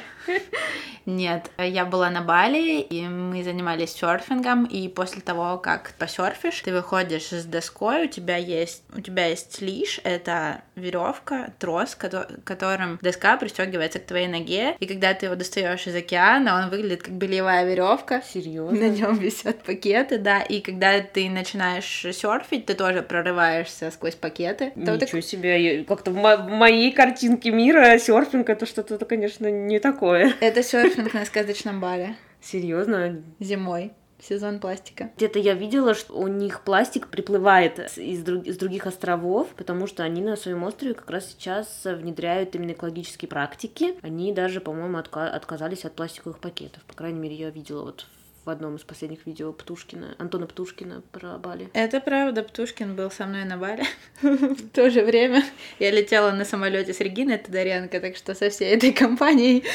Нет, 1.07 1.51
я 1.59 1.87
была 1.87 2.11
на 2.11 2.21
Бали, 2.21 2.81
и 2.81 3.09
мы 3.09 3.43
занимались 3.43 3.93
серфингом, 3.93 4.65
и 4.65 4.87
после 4.89 5.23
того, 5.23 5.57
как 5.59 5.93
посерфишь, 5.99 6.61
ты 6.61 6.73
выходишь 6.73 7.31
с 7.31 7.45
доской, 7.45 8.05
у 8.05 8.09
тебя 8.09 8.37
есть, 8.37 8.83
у 8.95 9.01
тебя 9.01 9.27
есть 9.27 9.63
лиш, 9.63 10.01
это 10.05 10.63
веревка, 10.77 11.55
трос, 11.59 11.97
которым 11.97 12.99
доска 13.01 13.39
пристегивается 13.39 13.99
к 13.99 14.07
твоей 14.07 14.29
ноге, 14.29 14.77
и 14.79 14.87
когда 14.87 15.15
ты 15.15 15.27
его 15.27 15.37
достаешь 15.37 15.87
из 15.87 15.95
океана, 15.95 16.63
он 16.63 16.69
выглядит 16.69 17.03
как 17.03 17.15
белевая 17.15 17.65
веревка. 17.65 18.23
Серьезно? 18.23 18.79
На 18.79 18.89
нем 18.89 19.17
висят 19.17 19.63
пакеты, 19.63 20.19
да, 20.19 20.43
и 20.43 20.61
когда 20.61 21.01
ты 21.01 21.31
начинаешь 21.31 21.87
серфить, 22.13 22.67
ты 22.67 22.75
тоже 22.75 23.03
прорываешься 23.03 23.91
сквозь 23.91 24.17
пакеты. 24.17 24.73
Ничего 24.77 24.99
так... 24.99 25.25
себе, 25.25 25.60
как-то 25.89 26.11
в 26.11 26.49
моей 26.49 26.93
картинке 26.93 27.51
мира 27.51 27.99
серфинг 27.99 28.49
это 28.49 28.67
что-то, 28.67 29.05
конечно, 29.05 29.51
не 29.51 29.79
такое. 29.79 30.33
Это 30.41 30.63
серфинг 30.63 31.15
на 31.15 31.25
сказочном 31.25 31.81
бале. 31.81 32.17
Серьезно? 32.41 33.23
Зимой 33.39 33.93
сезон 34.23 34.59
пластика. 34.61 35.11
Где-то 35.17 35.39
я 35.39 35.55
видела, 35.55 35.95
что 35.95 36.15
у 36.15 36.27
них 36.29 36.63
пластик 36.63 37.09
приплывает 37.09 37.97
из, 37.97 38.23
друг, 38.23 38.47
из 38.47 38.57
других 38.59 38.87
островов, 38.87 39.49
потому 39.57 39.87
что 39.87 40.03
они 40.03 40.21
на 40.21 40.37
своем 40.37 40.63
острове 40.65 40.95
как 40.95 41.11
раз 41.11 41.29
сейчас 41.31 41.83
внедряют 41.85 42.55
именно 42.55 42.73
экологические 42.73 43.29
практики. 43.29 43.95
Они 44.03 44.33
даже, 44.33 44.61
по-моему, 44.61 44.99
отка- 44.99 45.31
отказались 45.31 45.85
от 45.85 45.95
пластиковых 45.95 46.39
пакетов. 46.39 46.83
По 46.85 46.95
крайней 46.95 47.19
мере, 47.19 47.35
я 47.35 47.51
видела 47.51 47.85
вот 47.85 48.07
в 48.20 48.20
одном 48.49 48.77
из 48.77 48.83
последних 48.83 49.27
видео 49.27 49.53
Птушкина, 49.53 50.15
Антона 50.19 50.47
Птушкина 50.47 51.03
про 51.13 51.39
Бали. 51.39 51.69
Это 51.75 52.01
правда, 52.01 52.43
Птушкин 52.43 52.97
был 52.97 53.11
со 53.11 53.27
мной 53.27 53.45
на 53.45 53.57
Бали 53.57 53.85
в 54.23 54.71
то 54.71 54.91
же 54.91 55.05
время. 55.05 55.45
Я 55.79 55.91
летела 55.91 56.31
на 56.33 56.45
самолете 56.45 56.95
с 56.95 57.01
Региной 57.01 57.39
Тодоренко, 57.39 58.01
так 58.01 58.17
что 58.17 58.35
со 58.35 58.51
всей 58.51 58.75
этой 58.75 58.93
компанией. 58.93 59.65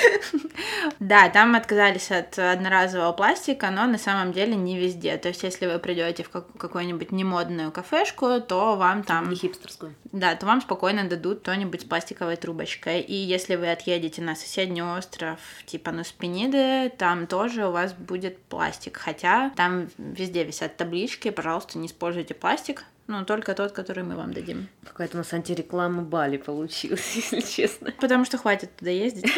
Да, 1.00 1.30
там 1.30 1.56
отказались 1.56 2.12
от 2.12 2.38
одноразового 2.38 3.12
пластика, 3.12 3.70
но 3.72 3.86
на 3.86 3.98
самом 3.98 4.34
деле 4.34 4.56
не 4.56 4.78
везде. 4.78 5.18
То 5.18 5.30
есть, 5.30 5.44
если 5.44 5.66
вы 5.66 5.80
придете 5.80 6.24
в 6.24 6.30
какую-нибудь 6.30 7.12
немодную 7.12 7.72
кафешку, 7.72 8.40
то 8.40 8.76
вам 8.76 9.04
там... 9.04 9.30
Не 9.30 9.36
хипстерскую. 9.36 9.96
Да, 10.12 10.36
то 10.36 10.46
вам 10.46 10.62
спокойно 10.62 11.10
дадут 11.10 11.40
что-нибудь 11.42 11.82
с 11.82 11.84
пластиковой 11.84 12.38
трубочкой. 12.38 13.02
И 13.02 13.14
если 13.14 13.56
вы 13.56 13.72
отъедете 13.72 14.22
на 14.22 14.36
соседний 14.36 14.82
остров, 14.82 15.40
типа 15.66 15.92
Нуспениды, 15.92 16.92
там 16.98 17.28
тоже 17.28 17.68
у 17.68 17.72
вас 17.72 17.94
будет 17.94 18.38
пластик. 18.56 18.98
Хотя 18.98 19.52
там 19.58 19.90
везде 19.98 20.46
висят 20.46 20.78
таблички, 20.78 21.30
пожалуйста, 21.30 21.78
не 21.78 21.88
используйте 21.88 22.34
пластик, 22.34 22.86
ну, 23.08 23.26
только 23.26 23.54
тот, 23.54 23.74
который 23.74 24.04
мы 24.06 24.16
вам 24.16 24.34
дадим. 24.34 24.70
Какая-то 24.86 25.16
у 25.16 25.18
нас 25.18 25.34
антиреклама 25.34 26.04
Бали 26.04 26.38
получилась, 26.38 27.12
если 27.16 27.42
честно. 27.42 27.92
Потому 28.00 28.24
что 28.24 28.38
хватит 28.38 28.74
туда 28.78 28.92
ездить. 28.92 29.30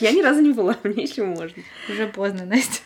Я 0.00 0.12
ни 0.12 0.22
разу 0.22 0.40
не 0.40 0.52
была, 0.52 0.76
мне 0.82 1.04
еще 1.04 1.24
можно. 1.24 1.62
Уже 1.90 2.08
поздно, 2.08 2.46
Настя. 2.46 2.80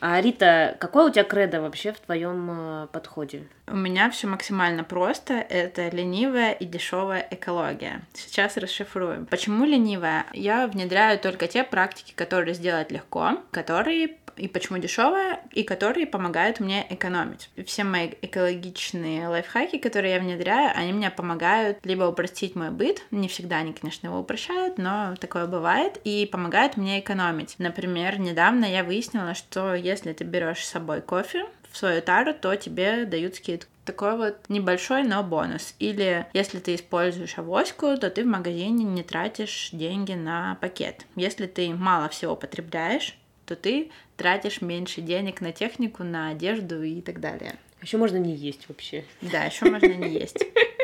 А 0.00 0.20
Рита, 0.20 0.76
какой 0.80 1.06
у 1.06 1.10
тебя 1.10 1.24
кредо 1.24 1.60
вообще 1.60 1.92
в 1.92 2.00
твоем 2.00 2.48
э, 2.50 2.86
подходе? 2.90 3.46
У 3.66 3.76
меня 3.76 4.10
все 4.10 4.26
максимально 4.26 4.82
просто. 4.82 5.34
Это 5.34 5.88
ленивая 5.90 6.52
и 6.52 6.64
дешевая 6.64 7.26
экология. 7.30 8.02
Сейчас 8.14 8.56
расшифруем. 8.56 9.26
Почему 9.26 9.64
ленивая? 9.64 10.26
Я 10.32 10.66
внедряю 10.66 11.18
только 11.18 11.46
те 11.46 11.64
практики, 11.64 12.12
которые 12.16 12.54
сделать 12.54 12.90
легко, 12.90 13.42
которые 13.50 14.16
и 14.40 14.48
почему 14.48 14.78
дешевая, 14.78 15.40
и 15.52 15.62
которые 15.62 16.06
помогают 16.06 16.60
мне 16.60 16.86
экономить. 16.88 17.50
Все 17.66 17.84
мои 17.84 18.10
экологичные 18.22 19.28
лайфхаки, 19.28 19.78
которые 19.78 20.14
я 20.14 20.20
внедряю, 20.20 20.72
они 20.76 20.92
мне 20.92 21.10
помогают 21.10 21.78
либо 21.84 22.04
упростить 22.04 22.56
мой 22.56 22.70
быт, 22.70 23.02
не 23.10 23.28
всегда 23.28 23.56
они, 23.58 23.72
конечно, 23.72 24.06
его 24.06 24.20
упрощают, 24.20 24.78
но 24.78 25.14
такое 25.20 25.46
бывает, 25.46 26.00
и 26.04 26.26
помогают 26.30 26.76
мне 26.76 27.00
экономить. 27.00 27.56
Например, 27.58 28.18
недавно 28.18 28.64
я 28.64 28.82
выяснила, 28.82 29.34
что 29.34 29.74
если 29.90 30.12
ты 30.12 30.24
берешь 30.24 30.64
с 30.64 30.70
собой 30.70 31.00
кофе, 31.00 31.46
в 31.70 31.76
свою 31.76 32.02
тару, 32.02 32.34
то 32.34 32.54
тебе 32.56 33.04
дают 33.04 33.36
скидку 33.36 33.70
такой 33.84 34.16
вот 34.16 34.48
небольшой, 34.48 35.02
но 35.02 35.22
бонус. 35.22 35.74
Или 35.78 36.26
если 36.32 36.58
ты 36.58 36.74
используешь 36.76 37.38
авоську, 37.38 37.96
то 37.96 38.10
ты 38.10 38.22
в 38.22 38.26
магазине 38.26 38.84
не 38.84 39.02
тратишь 39.02 39.70
деньги 39.72 40.12
на 40.12 40.56
пакет. 40.60 41.06
Если 41.16 41.46
ты 41.46 41.70
мало 41.70 42.08
всего 42.08 42.36
потребляешь, 42.36 43.16
то 43.46 43.56
ты 43.56 43.90
тратишь 44.16 44.60
меньше 44.60 45.00
денег 45.00 45.40
на 45.40 45.52
технику, 45.52 46.04
на 46.04 46.28
одежду 46.28 46.82
и 46.82 47.00
так 47.00 47.20
далее. 47.20 47.56
Еще 47.82 47.96
можно 47.96 48.18
не 48.18 48.34
есть 48.34 48.68
вообще. 48.68 49.04
Да, 49.22 49.44
еще 49.44 49.68
можно 49.68 49.92
не 49.92 50.10
есть. 50.10 50.38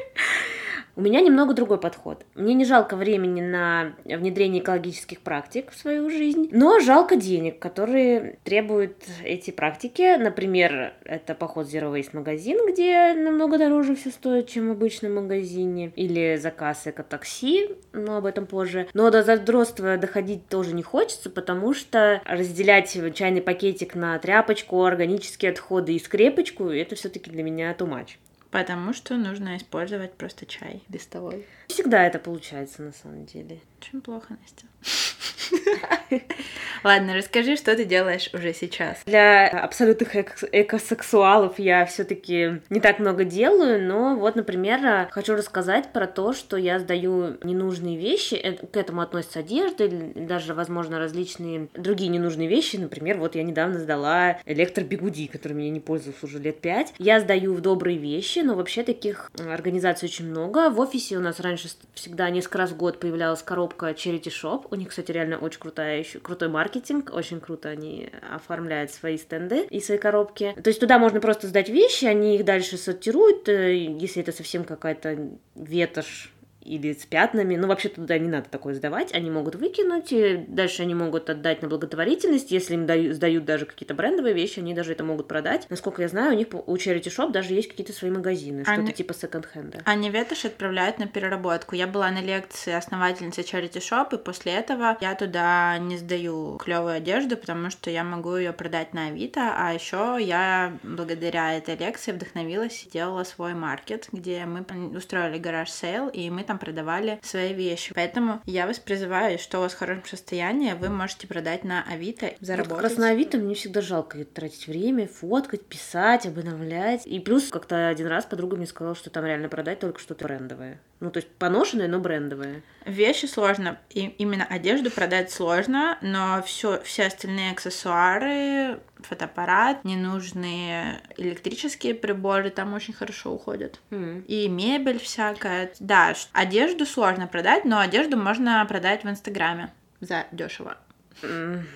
У 0.97 1.03
меня 1.03 1.21
немного 1.21 1.53
другой 1.53 1.79
подход. 1.79 2.25
Мне 2.35 2.55
не 2.55 2.65
жалко 2.65 2.97
времени 2.97 3.43
на 3.43 3.95
внедрение 4.07 4.63
экологических 4.63 5.21
практик 5.21 5.71
в 5.71 5.77
свою 5.79 6.09
жизнь, 6.09 6.49
но 6.53 6.81
жалко 6.81 7.17
денег, 7.17 7.59
которые 7.59 8.39
требуют 8.45 9.05
эти 9.23 9.51
практики. 9.51 10.17
Например, 10.17 10.95
это 11.05 11.35
поход 11.35 11.67
в 11.67 11.75
Zero 11.75 11.95
Waste 11.95 12.11
магазин, 12.15 12.59
где 12.67 13.13
намного 13.13 13.59
дороже 13.59 13.95
все 13.95 14.09
стоит, 14.09 14.49
чем 14.49 14.69
в 14.69 14.71
обычном 14.73 15.17
магазине, 15.17 15.93
или 15.97 16.37
заказ 16.37 16.87
эко-такси, 16.87 17.77
но 17.93 18.17
об 18.17 18.25
этом 18.25 18.47
позже. 18.47 18.89
Но 18.95 19.11
до 19.11 19.23
задротства 19.23 19.99
доходить 19.99 20.49
тоже 20.49 20.75
не 20.75 20.83
хочется, 20.83 21.29
потому 21.29 21.75
что 21.75 22.23
разделять 22.25 22.97
чайный 23.15 23.43
пакетик 23.43 23.97
на 23.97 24.19
тряпочку, 24.19 24.83
органические 24.83 25.51
отходы 25.51 25.93
и 25.93 25.99
скрепочку, 25.99 26.71
это 26.71 26.95
все-таки 26.95 27.31
для 27.31 27.43
меня 27.43 27.77
too 27.79 27.87
much. 27.87 28.17
Потому 28.51 28.93
что 28.93 29.17
нужно 29.17 29.57
использовать 29.57 30.15
просто 30.15 30.47
чай 30.47 30.83
листовой. 30.89 31.47
Всегда 31.69 32.07
это 32.07 32.19
получается 32.19 32.83
на 32.83 32.93
самом 32.93 33.27
деле. 33.27 33.61
Очень 33.81 34.01
плохо, 34.01 34.37
Настя. 34.41 34.67
Ладно, 36.85 37.15
расскажи, 37.15 37.57
что 37.57 37.75
ты 37.75 37.85
делаешь 37.85 38.31
уже 38.33 38.53
сейчас. 38.53 39.03
Для 39.07 39.49
абсолютных 39.49 40.15
экосексуалов 40.15 41.59
я 41.59 41.85
все-таки 41.87 42.61
не 42.71 42.81
так 42.81 42.99
много 42.99 43.25
делаю, 43.25 43.83
но 43.83 44.17
вот, 44.17 44.37
например, 44.37 45.09
хочу 45.11 45.35
рассказать 45.35 45.93
про 45.93 46.07
то, 46.07 46.33
что 46.33 46.57
я 46.57 46.79
сдаю 46.79 47.39
ненужные 47.43 47.97
вещи. 47.97 48.35
Э, 48.35 48.53
к 48.53 48.77
этому 48.77 49.01
относится 49.01 49.41
одежда, 49.41 49.89
даже, 49.89 50.55
возможно, 50.55 50.99
различные 50.99 51.69
другие 51.75 52.09
ненужные 52.09 52.49
вещи. 52.49 52.77
Например, 52.77 53.19
вот 53.19 53.35
я 53.35 53.43
недавно 53.43 53.79
сдала 53.79 54.39
электробегуди, 54.47 55.27
которыми 55.27 55.65
я 55.65 55.71
не 55.71 55.81
пользуюсь 55.81 56.23
уже 56.23 56.39
лет 56.39 56.61
пять. 56.61 56.93
Я 56.99 57.21
сдаю 57.21 57.55
в 57.55 57.61
добрые 57.61 57.99
вещи, 57.99 58.41
но 58.41 58.55
вообще 58.55 58.83
таких 58.83 59.31
организаций 59.51 60.07
очень 60.07 60.27
много. 60.27 60.71
В 60.71 60.79
офисе 60.81 61.17
у 61.17 61.21
нас 61.21 61.41
раньше 61.41 61.69
всегда 61.95 62.31
несколько 62.31 62.59
раз 62.59 62.71
в 62.71 62.77
год 62.77 63.01
появлялась 63.01 63.43
коробка 63.43 63.91
Charity 63.91 64.31
Shop. 64.31 64.67
У 64.71 64.75
них, 64.75 64.91
кстати, 64.91 65.11
реально 65.11 65.36
очень 65.39 65.61
крутая, 65.61 65.99
еще 65.99 66.19
крутой 66.19 66.49
маркетинг, 66.49 67.11
очень 67.13 67.41
круто 67.41 67.69
они 67.69 68.11
оформляют 68.35 68.91
свои 68.91 69.19
стенды 69.19 69.67
и 69.71 69.81
свои 69.81 69.99
коробки. 69.99 70.55
То 70.63 70.69
есть 70.69 70.81
туда 70.81 70.99
можно 70.99 71.21
просто 71.21 71.47
сдать 71.47 71.69
вещи, 71.69 72.05
они 72.05 72.37
их 72.37 72.45
дальше 72.45 72.77
сортируют, 72.77 73.49
э, 73.49 73.75
если 73.75 74.23
это 74.23 74.33
совсем 74.33 74.65
какая-то 74.65 75.31
ветошь 75.55 76.33
или 76.67 76.93
с 76.93 77.07
пятнами. 77.07 77.57
Ну, 77.57 77.69
вообще 77.69 77.89
туда 77.89 78.19
не 78.19 78.29
надо 78.29 78.49
такое 78.51 78.75
сдавать. 78.75 79.15
Они 79.15 79.31
могут 79.31 79.55
выкинуть, 79.55 80.13
и 80.13 80.45
дальше 80.49 80.83
они 80.83 80.95
могут 80.95 81.31
отдать 81.31 81.63
на 81.63 81.69
благотворительность. 81.69 82.51
Если 82.51 82.75
им 82.75 82.87
дают, 82.87 83.17
сдают 83.17 83.45
даже 83.45 83.67
какие-то 83.67 83.95
брендовые 83.95 84.35
вещи, 84.35 84.59
они 84.59 84.75
даже 84.75 84.93
это 84.93 85.05
могут 85.05 85.29
продать. 85.29 85.67
Насколько 85.71 86.03
я 86.03 86.09
знаю, 86.09 86.35
у 86.35 86.37
них 86.37 86.49
у 86.53 86.77
Charity 86.77 87.05
Shop 87.05 87.31
даже 87.31 87.55
есть 87.55 87.69
какие-то 87.69 87.93
свои 87.93 88.11
магазины, 88.11 88.65
они... 88.67 88.83
что-то 88.83 88.97
типа 88.97 89.15
секонд-хенда. 89.15 89.81
Они 89.85 90.11
ветошь 90.11 90.45
отправляют 90.45 90.99
на 90.99 91.07
переработку. 91.07 91.75
Я 91.75 91.87
была 91.87 92.11
на 92.11 92.21
лекции 92.21 92.73
основательницы 92.73 93.43
Charity 93.43 93.79
Shop, 93.79 94.15
и 94.15 94.23
после 94.23 94.53
этого 94.53 94.97
я 95.01 95.15
туда 95.15 95.79
не 95.79 95.97
сдаю 95.97 96.59
клевую 96.59 96.95
одежду, 96.95 97.37
потому 97.37 97.71
что 97.71 97.91
я 97.91 98.05
могу 98.05 98.37
ее 98.37 98.53
продать 98.53 98.93
на 98.93 99.09
Авито, 99.09 99.55
а 99.57 99.73
еще 99.73 100.19
я 100.21 100.77
благодаря 100.83 101.55
этой 101.57 101.77
лекции 101.77 102.13
вдохновилась 102.13 102.85
и 102.85 102.91
делала 102.91 103.25
свой 103.25 103.55
маркет, 103.55 104.09
где 104.13 104.45
мы 104.45 104.65
устроили 104.97 105.39
garage 105.39 105.71
sale, 105.71 106.09
и 106.09 106.29
мы 106.31 106.43
там 106.45 106.56
там 106.57 106.59
продавали 106.59 107.21
свои 107.23 107.53
вещи. 107.53 107.93
Поэтому 107.95 108.41
я 108.47 108.67
вас 108.67 108.79
призываю, 108.79 109.39
что 109.39 109.59
у 109.59 109.61
вас 109.63 109.73
в 109.73 109.79
хорошем 109.79 110.07
состоянии, 110.07 110.73
вы 110.73 110.89
можете 110.89 111.27
продать 111.27 111.65
на 111.65 111.85
Авито, 111.85 112.33
заработать. 112.41 112.73
Вот 112.73 112.81
как 112.81 112.91
раз 112.91 112.99
на 112.99 113.11
Авито 113.11 113.39
мне 113.39 113.55
всегда 113.55 113.81
жалко 113.81 114.25
тратить 114.25 114.67
время, 114.67 115.07
фоткать, 115.07 115.65
писать, 115.65 116.27
обновлять. 116.27 117.07
И 117.07 117.21
плюс 117.21 117.49
как-то 117.49 117.89
один 117.89 118.07
раз 118.07 118.25
подруга 118.25 118.57
мне 118.57 118.67
сказала, 118.67 118.95
что 118.95 119.11
там 119.11 119.25
реально 119.25 119.49
продать 119.49 119.81
только 119.81 120.01
что-то 120.01 120.25
брендовое. 120.25 120.81
Ну, 121.01 121.11
то 121.11 121.19
есть 121.19 121.29
поношенное, 121.29 121.89
но 121.89 121.99
брендовое. 121.99 122.63
Вещи 122.87 123.27
сложно, 123.27 123.79
и 123.91 124.07
именно 124.19 124.45
одежду 124.45 124.91
продать 124.91 125.31
сложно, 125.31 125.99
но 126.01 126.43
все, 126.47 126.81
все 126.85 127.07
остальные 127.07 127.53
аксессуары, 127.53 128.81
фотоаппарат, 129.07 129.85
ненужные 129.85 131.01
электрические 131.17 131.95
приборы 131.95 132.51
там 132.51 132.75
очень 132.75 132.95
хорошо 132.95 133.33
уходят. 133.33 133.81
Mm. 133.91 134.25
И 134.27 134.49
мебель 134.49 134.99
всякая. 134.99 135.73
Да, 135.81 136.15
одежду 136.33 136.87
сложно 136.87 137.27
продать, 137.27 137.65
но 137.65 137.79
одежду 137.79 138.17
можно 138.17 138.65
продать 138.67 139.05
в 139.05 139.09
Инстаграме 139.09 139.73
за 140.01 140.27
дешево. 140.33 140.77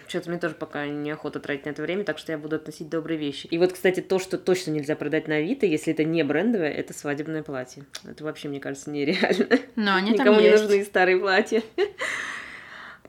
Что-то 0.07 0.29
мне 0.29 0.39
тоже 0.39 0.55
пока 0.55 0.87
неохота 0.87 1.41
тратить 1.41 1.65
на 1.65 1.71
это 1.71 1.83
время, 1.83 2.05
так 2.05 2.19
что 2.19 2.33
я 2.33 2.39
буду 2.39 2.57
относить 2.57 2.89
добрые 2.89 3.19
вещи. 3.19 3.47
И 3.47 3.59
вот, 3.59 3.73
кстати, 3.73 4.01
то, 4.01 4.19
что 4.19 4.37
точно 4.37 4.73
нельзя 4.73 4.97
продать 4.97 5.29
на 5.29 5.37
Авито, 5.37 5.65
если 5.65 5.93
это 5.95 6.05
не 6.05 6.23
брендовое, 6.23 6.71
это 6.71 6.93
свадебное 6.93 7.43
платье. 7.43 7.85
Это 8.05 8.23
вообще, 8.23 8.49
мне 8.49 8.61
кажется, 8.61 8.91
нереально. 8.91 9.59
Но 9.77 9.95
они 9.95 10.11
Никому 10.13 10.35
там 10.35 10.43
не 10.43 10.45
есть. 10.45 10.63
нужны 10.63 10.85
старые 10.85 11.19
платья. 11.19 11.63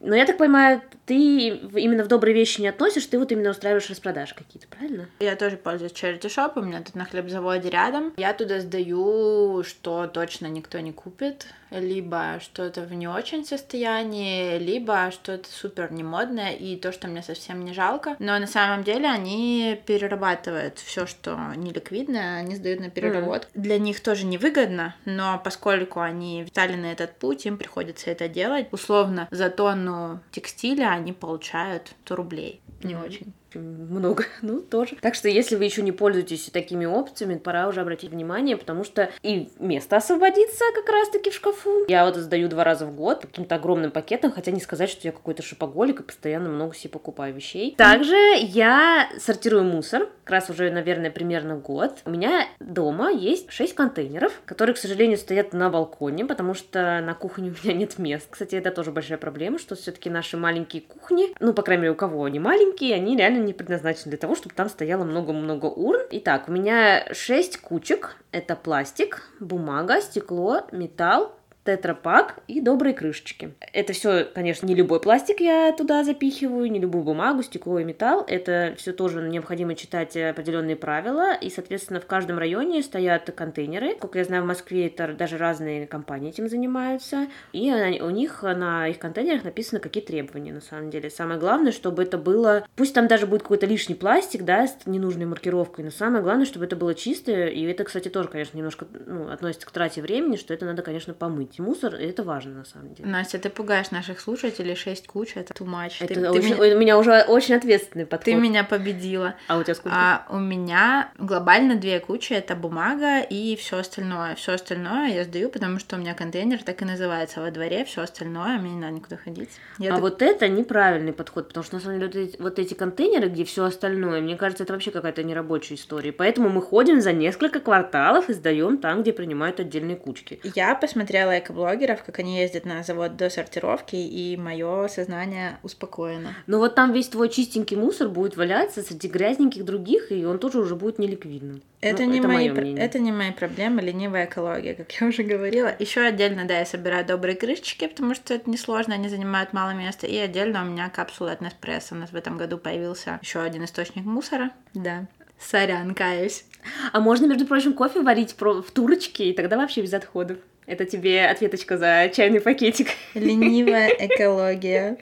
Но 0.03 0.15
я 0.15 0.25
так 0.25 0.37
понимаю, 0.37 0.81
ты 1.05 1.47
именно 1.49 2.03
в 2.03 2.07
добрые 2.07 2.33
вещи 2.33 2.59
не 2.59 2.67
относишь, 2.67 3.05
ты 3.05 3.19
вот 3.19 3.31
именно 3.31 3.51
устраиваешь 3.51 3.89
распродажи 3.89 4.33
какие-то, 4.33 4.67
правильно? 4.67 5.07
Я 5.19 5.35
тоже 5.35 5.57
пользуюсь 5.57 5.91
charity 5.91 6.21
shop, 6.21 6.53
у 6.55 6.61
меня 6.61 6.81
тут 6.81 6.95
на 6.95 7.05
хлебзаводе 7.05 7.69
рядом. 7.69 8.13
Я 8.17 8.33
туда 8.33 8.59
сдаю, 8.59 9.63
что 9.63 10.07
точно 10.07 10.47
никто 10.47 10.79
не 10.79 10.91
купит, 10.91 11.45
либо 11.71 12.39
что-то 12.39 12.81
в 12.81 12.93
не 12.93 13.07
очень 13.07 13.45
состоянии, 13.45 14.57
либо 14.57 15.11
что-то 15.11 15.49
супер 15.49 15.91
немодное 15.91 16.51
и 16.51 16.75
то, 16.75 16.91
что 16.91 17.07
мне 17.07 17.23
совсем 17.23 17.63
не 17.63 17.73
жалко. 17.73 18.15
Но 18.19 18.37
на 18.37 18.47
самом 18.47 18.83
деле 18.83 19.07
они 19.07 19.79
перерабатывают 19.85 20.79
все, 20.79 21.05
что 21.05 21.37
неликвидное, 21.55 22.39
они 22.39 22.55
сдают 22.55 22.81
на 22.81 22.89
переработку. 22.89 23.51
Mm. 23.53 23.61
Для 23.61 23.79
них 23.79 24.01
тоже 24.01 24.25
невыгодно, 24.25 24.95
но 25.05 25.41
поскольку 25.43 26.01
они 26.01 26.43
встали 26.45 26.75
на 26.75 26.91
этот 26.91 27.17
путь, 27.17 27.45
им 27.45 27.57
приходится 27.57 28.11
это 28.11 28.27
делать. 28.27 28.67
Условно, 28.71 29.27
за 29.31 29.49
тонну 29.49 30.19
текстиля 30.31 30.89
они 30.89 31.13
получают 31.13 31.93
100 32.05 32.15
рублей. 32.15 32.61
Не 32.83 32.93
mm-hmm. 32.93 33.05
очень 33.05 33.33
много, 33.59 34.25
ну, 34.41 34.61
тоже. 34.61 34.97
Так 35.01 35.15
что, 35.15 35.29
если 35.29 35.55
вы 35.55 35.65
еще 35.65 35.81
не 35.81 35.91
пользуетесь 35.91 36.49
такими 36.51 36.85
опциями, 36.85 37.35
пора 37.35 37.67
уже 37.67 37.81
обратить 37.81 38.11
внимание, 38.11 38.57
потому 38.57 38.83
что 38.83 39.09
и 39.23 39.49
место 39.59 39.97
освободится 39.97 40.65
как 40.73 40.89
раз-таки 40.89 41.29
в 41.29 41.33
шкафу. 41.33 41.85
Я 41.87 42.05
вот 42.05 42.15
сдаю 42.15 42.49
два 42.49 42.63
раза 42.63 42.85
в 42.85 42.95
год 42.95 43.21
каким-то 43.21 43.55
огромным 43.55 43.91
пакетом, 43.91 44.31
хотя 44.31 44.51
не 44.51 44.59
сказать, 44.59 44.89
что 44.89 45.07
я 45.07 45.11
какой-то 45.11 45.43
шопоголик 45.43 46.01
и 46.01 46.03
постоянно 46.03 46.49
много 46.49 46.75
себе 46.75 46.91
покупаю 46.91 47.33
вещей. 47.33 47.75
Также 47.75 48.15
я 48.39 49.09
сортирую 49.17 49.63
мусор, 49.63 50.09
как 50.23 50.31
раз 50.31 50.49
уже, 50.49 50.71
наверное, 50.71 51.11
примерно 51.11 51.55
год. 51.55 51.99
У 52.05 52.09
меня 52.09 52.47
дома 52.59 53.11
есть 53.11 53.51
6 53.51 53.73
контейнеров, 53.75 54.41
которые, 54.45 54.73
к 54.73 54.77
сожалению, 54.77 55.17
стоят 55.17 55.53
на 55.53 55.69
балконе, 55.69 56.25
потому 56.25 56.53
что 56.53 57.01
на 57.01 57.13
кухне 57.13 57.49
у 57.49 57.65
меня 57.65 57.77
нет 57.77 57.97
мест. 57.97 58.27
Кстати, 58.29 58.55
это 58.55 58.71
тоже 58.71 58.91
большая 58.91 59.17
проблема, 59.17 59.59
что 59.59 59.75
все-таки 59.75 60.09
наши 60.09 60.37
маленькие 60.37 60.81
кухни, 60.81 61.27
ну, 61.39 61.53
по 61.53 61.61
крайней 61.63 61.83
мере, 61.83 61.93
у 61.93 61.95
кого 61.95 62.23
они 62.23 62.39
маленькие, 62.39 62.95
они 62.95 63.17
реально 63.17 63.40
не 63.45 63.53
предназначены 63.53 64.11
для 64.11 64.17
того, 64.17 64.35
чтобы 64.35 64.55
там 64.55 64.69
стояло 64.69 65.03
много-много 65.03 65.65
урн. 65.65 66.01
Итак, 66.11 66.47
у 66.47 66.51
меня 66.51 67.05
6 67.13 67.57
кучек. 67.57 68.15
Это 68.31 68.55
пластик, 68.55 69.29
бумага, 69.39 70.01
стекло, 70.01 70.67
металл, 70.71 71.35
тетрапак 71.63 72.39
и 72.47 72.59
добрые 72.61 72.93
крышечки. 72.93 73.53
Это 73.73 73.93
все, 73.93 74.25
конечно, 74.25 74.65
не 74.65 74.75
любой 74.75 74.99
пластик 74.99 75.39
я 75.41 75.71
туда 75.71 76.03
запихиваю, 76.03 76.71
не 76.71 76.79
любую 76.79 77.03
бумагу, 77.03 77.43
стекло 77.43 77.79
и 77.79 77.83
металл. 77.83 78.23
Это 78.27 78.73
все 78.77 78.93
тоже 78.93 79.21
необходимо 79.21 79.75
читать 79.75 80.17
определенные 80.17 80.75
правила. 80.75 81.33
И, 81.33 81.49
соответственно, 81.49 81.99
в 81.99 82.05
каждом 82.07 82.39
районе 82.39 82.81
стоят 82.81 83.29
контейнеры. 83.31 83.95
Как 83.95 84.15
я 84.15 84.23
знаю, 84.23 84.43
в 84.43 84.47
Москве 84.47 84.87
это 84.87 85.13
даже 85.13 85.37
разные 85.37 85.85
компании 85.85 86.29
этим 86.29 86.49
занимаются. 86.49 87.27
И 87.53 87.71
у 88.01 88.09
них 88.09 88.41
на 88.41 88.87
их 88.87 88.97
контейнерах 88.97 89.43
написано, 89.43 89.79
какие 89.79 90.03
требования 90.03 90.53
на 90.53 90.61
самом 90.61 90.89
деле. 90.89 91.09
Самое 91.09 91.39
главное, 91.39 91.71
чтобы 91.71 92.03
это 92.03 92.17
было... 92.17 92.65
Пусть 92.75 92.95
там 92.95 93.07
даже 93.07 93.27
будет 93.27 93.43
какой-то 93.43 93.67
лишний 93.67 93.95
пластик, 93.95 94.43
да, 94.43 94.67
с 94.67 94.77
ненужной 94.85 95.25
маркировкой, 95.25 95.85
но 95.85 95.91
самое 95.91 96.23
главное, 96.23 96.45
чтобы 96.45 96.65
это 96.65 96.75
было 96.75 96.95
чистое. 96.95 97.47
И 97.47 97.63
это, 97.63 97.83
кстати, 97.83 98.07
тоже, 98.09 98.29
конечно, 98.29 98.57
немножко 98.57 98.87
ну, 99.05 99.29
относится 99.29 99.67
к 99.67 99.71
трате 99.71 100.01
времени, 100.01 100.37
что 100.37 100.53
это 100.53 100.65
надо, 100.65 100.81
конечно, 100.81 101.13
помыть 101.13 101.50
мусор, 101.59 101.95
и 101.95 102.05
это 102.05 102.23
важно 102.23 102.55
на 102.55 102.65
самом 102.65 102.93
деле. 102.93 103.09
Настя, 103.09 103.39
ты 103.39 103.49
пугаешь 103.49 103.91
наших 103.91 104.19
слушателей, 104.19 104.75
шесть 104.75 105.07
куч, 105.07 105.35
это 105.35 105.53
too 105.53 105.67
much. 105.67 105.93
Это 105.99 106.13
ты, 106.13 106.29
очень, 106.29 106.55
ты 106.55 106.61
меня... 106.61 106.75
у 106.75 106.79
меня 106.79 106.97
уже 106.97 107.21
очень 107.23 107.55
ответственный 107.55 108.05
подход. 108.05 108.25
Ты 108.25 108.35
меня 108.35 108.63
победила. 108.63 109.35
А 109.47 109.57
у 109.57 109.63
тебя 109.63 109.75
сколько? 109.75 109.97
А 109.97 110.25
у 110.29 110.37
меня 110.37 111.11
глобально 111.17 111.75
две 111.75 111.99
кучи, 111.99 112.33
это 112.33 112.55
бумага 112.55 113.19
и 113.19 113.55
все 113.55 113.79
остальное. 113.79 114.35
Все 114.35 114.53
остальное 114.53 115.09
я 115.09 115.23
сдаю, 115.23 115.49
потому 115.49 115.79
что 115.79 115.95
у 115.95 115.99
меня 115.99 116.13
контейнер 116.13 116.63
так 116.63 116.81
и 116.81 116.85
называется 116.85 117.41
во 117.41 117.51
дворе, 117.51 117.85
все 117.85 118.01
остальное, 118.01 118.57
мне 118.59 118.71
не 118.71 118.79
надо 118.79 118.93
никуда 118.93 119.17
ходить. 119.17 119.49
Я 119.77 119.91
а 119.91 119.93
так... 119.93 120.01
вот 120.01 120.21
это 120.21 120.47
неправильный 120.47 121.13
подход, 121.13 121.47
потому 121.47 121.63
что 121.63 121.75
на 121.75 121.81
самом 121.81 121.99
деле 121.99 122.07
вот 122.07 122.15
эти, 122.15 122.41
вот 122.41 122.59
эти 122.59 122.73
контейнеры, 122.73 123.29
где 123.29 123.43
все 123.43 123.65
остальное, 123.65 124.21
мне 124.21 124.35
кажется, 124.35 124.63
это 124.63 124.73
вообще 124.73 124.91
какая-то 124.91 125.23
нерабочая 125.23 125.75
история. 125.75 126.11
Поэтому 126.11 126.49
мы 126.49 126.61
ходим 126.61 127.01
за 127.01 127.13
несколько 127.13 127.59
кварталов 127.59 128.29
и 128.29 128.33
сдаем 128.33 128.77
там, 128.77 129.01
где 129.01 129.13
принимают 129.13 129.59
отдельные 129.59 129.97
кучки. 129.97 130.39
Я 130.55 130.75
посмотрела 130.75 131.40
экоблогеров, 131.41 132.03
как 132.03 132.19
они 132.19 132.39
ездят 132.39 132.65
на 132.65 132.83
завод 132.83 133.17
до 133.17 133.29
сортировки, 133.29 133.95
и 133.95 134.37
мое 134.37 134.87
сознание 134.87 135.57
успокоено. 135.63 136.33
Но 136.47 136.59
вот 136.59 136.75
там 136.75 136.93
весь 136.93 137.09
твой 137.09 137.29
чистенький 137.29 137.75
мусор 137.75 138.09
будет 138.09 138.37
валяться 138.37 138.81
среди 138.81 139.07
грязненьких 139.07 139.65
других, 139.65 140.11
и 140.11 140.25
он 140.25 140.39
тоже 140.39 140.59
уже 140.59 140.75
будет 140.75 140.99
неликвидным. 140.99 141.61
Это, 141.81 142.03
ну, 142.03 142.11
не, 142.11 142.19
это, 142.19 142.27
мои, 142.27 142.75
это 142.75 142.99
не 142.99 143.11
мои 143.11 143.31
проблемы, 143.31 143.81
ленивая 143.81 144.25
экология, 144.25 144.75
как 144.75 144.91
я 145.01 145.07
уже 145.07 145.23
говорила. 145.23 145.75
Еще 145.79 146.01
отдельно, 146.01 146.45
да, 146.45 146.59
я 146.59 146.65
собираю 146.65 147.03
добрые 147.05 147.35
крышечки, 147.35 147.87
потому 147.87 148.13
что 148.13 148.35
это 148.35 148.49
несложно, 148.49 148.93
они 148.93 149.09
занимают 149.09 149.51
мало 149.51 149.71
места. 149.71 150.05
И 150.05 150.15
отдельно 150.15 150.61
у 150.61 150.65
меня 150.65 150.89
капсулы 150.89 151.31
от 151.31 151.41
Неспрессо. 151.41 151.95
У 151.95 151.97
нас 151.97 152.11
в 152.11 152.15
этом 152.15 152.37
году 152.37 152.59
появился 152.59 153.19
еще 153.23 153.41
один 153.41 153.65
источник 153.65 154.05
мусора. 154.05 154.51
Да. 154.75 155.07
Сорян, 155.39 155.95
каюсь. 155.95 156.45
А 156.91 156.99
можно, 156.99 157.25
между 157.25 157.45
прочим, 157.45 157.73
кофе 157.73 158.01
варить 158.01 158.35
в 158.39 158.71
турочке, 158.71 159.29
и 159.29 159.33
тогда 159.33 159.57
вообще 159.57 159.81
без 159.81 159.93
отходов. 159.93 160.37
Это 160.67 160.85
тебе 160.85 161.25
ответочка 161.25 161.77
за 161.77 162.09
чайный 162.13 162.39
пакетик. 162.39 162.89
Ленивая 163.13 163.89
экология. 163.99 164.97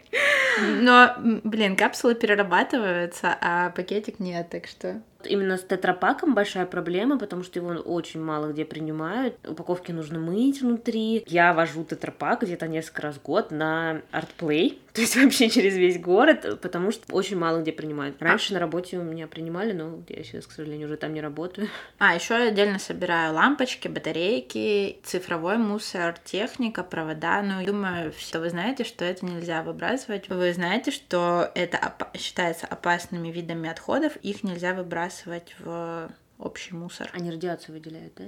Но, 0.82 1.14
блин, 1.44 1.76
капсулы 1.76 2.16
перерабатываются, 2.16 3.38
а 3.40 3.70
пакетик 3.72 4.20
нет, 4.20 4.50
так 4.50 4.68
что... 4.68 5.02
Именно 5.26 5.58
с 5.58 5.64
тетрапаком 5.64 6.34
большая 6.34 6.66
проблема, 6.66 7.18
потому 7.18 7.44
что 7.44 7.60
его 7.60 7.70
очень 7.70 8.22
мало 8.22 8.52
где 8.52 8.64
принимают. 8.64 9.36
Упаковки 9.46 9.92
нужно 9.92 10.20
мыть 10.20 10.62
внутри. 10.62 11.24
Я 11.28 11.54
вожу 11.54 11.84
тетрапак 11.84 12.44
где-то 12.44 12.68
несколько 12.68 13.02
раз 13.04 13.16
в 13.16 13.22
год 13.22 13.52
на 13.52 14.02
артплей, 14.12 14.82
то 14.94 15.02
есть 15.02 15.16
вообще 15.18 15.50
через 15.50 15.76
весь 15.76 16.00
город, 16.00 16.60
потому 16.62 16.92
что 16.92 17.04
очень 17.14 17.38
мало 17.38 17.62
где 17.62 17.72
принимают. 17.72 18.22
Раньше 18.22 18.52
а... 18.52 18.54
на 18.56 18.60
работе 18.60 18.98
у 18.98 19.04
меня 19.04 19.28
принимали, 19.28 19.74
но 19.74 20.02
я 20.08 20.24
сейчас, 20.24 20.48
к 20.48 20.52
сожалению, 20.52 20.88
уже 20.88 20.98
там 20.98 21.14
не 21.14 21.22
работаю. 21.22 21.68
А, 21.98 22.16
еще 22.16 22.36
я 22.36 22.50
отдельно 22.50 22.80
собираю 22.80 23.34
лампочки, 23.34 23.88
батарейки, 23.88 25.00
цифровой 25.04 25.58
мусор, 25.58 26.16
техника, 26.24 26.84
провода. 26.84 27.42
Ну, 27.42 27.66
думаю, 27.66 28.14
что 28.18 28.40
вы 28.40 28.50
знаете, 28.50 28.84
что 28.86 29.04
это 29.04 29.26
нельзя 29.26 29.64
выбрасывать. 29.64 30.30
Вы 30.30 30.54
знаете, 30.54 30.92
что 30.92 31.52
это 31.56 31.78
оп- 31.78 32.18
считается 32.18 32.68
опасными 32.68 33.30
видами 33.30 33.70
отходов, 33.70 34.16
их 34.18 34.44
нельзя 34.44 34.74
выбрасывать 34.74 35.09
выбрасывать 35.10 35.56
в 35.60 36.12
общий 36.38 36.74
мусор. 36.74 37.10
Они 37.14 37.32
радиацию 37.32 37.76
выделяют, 37.76 38.14
да? 38.16 38.26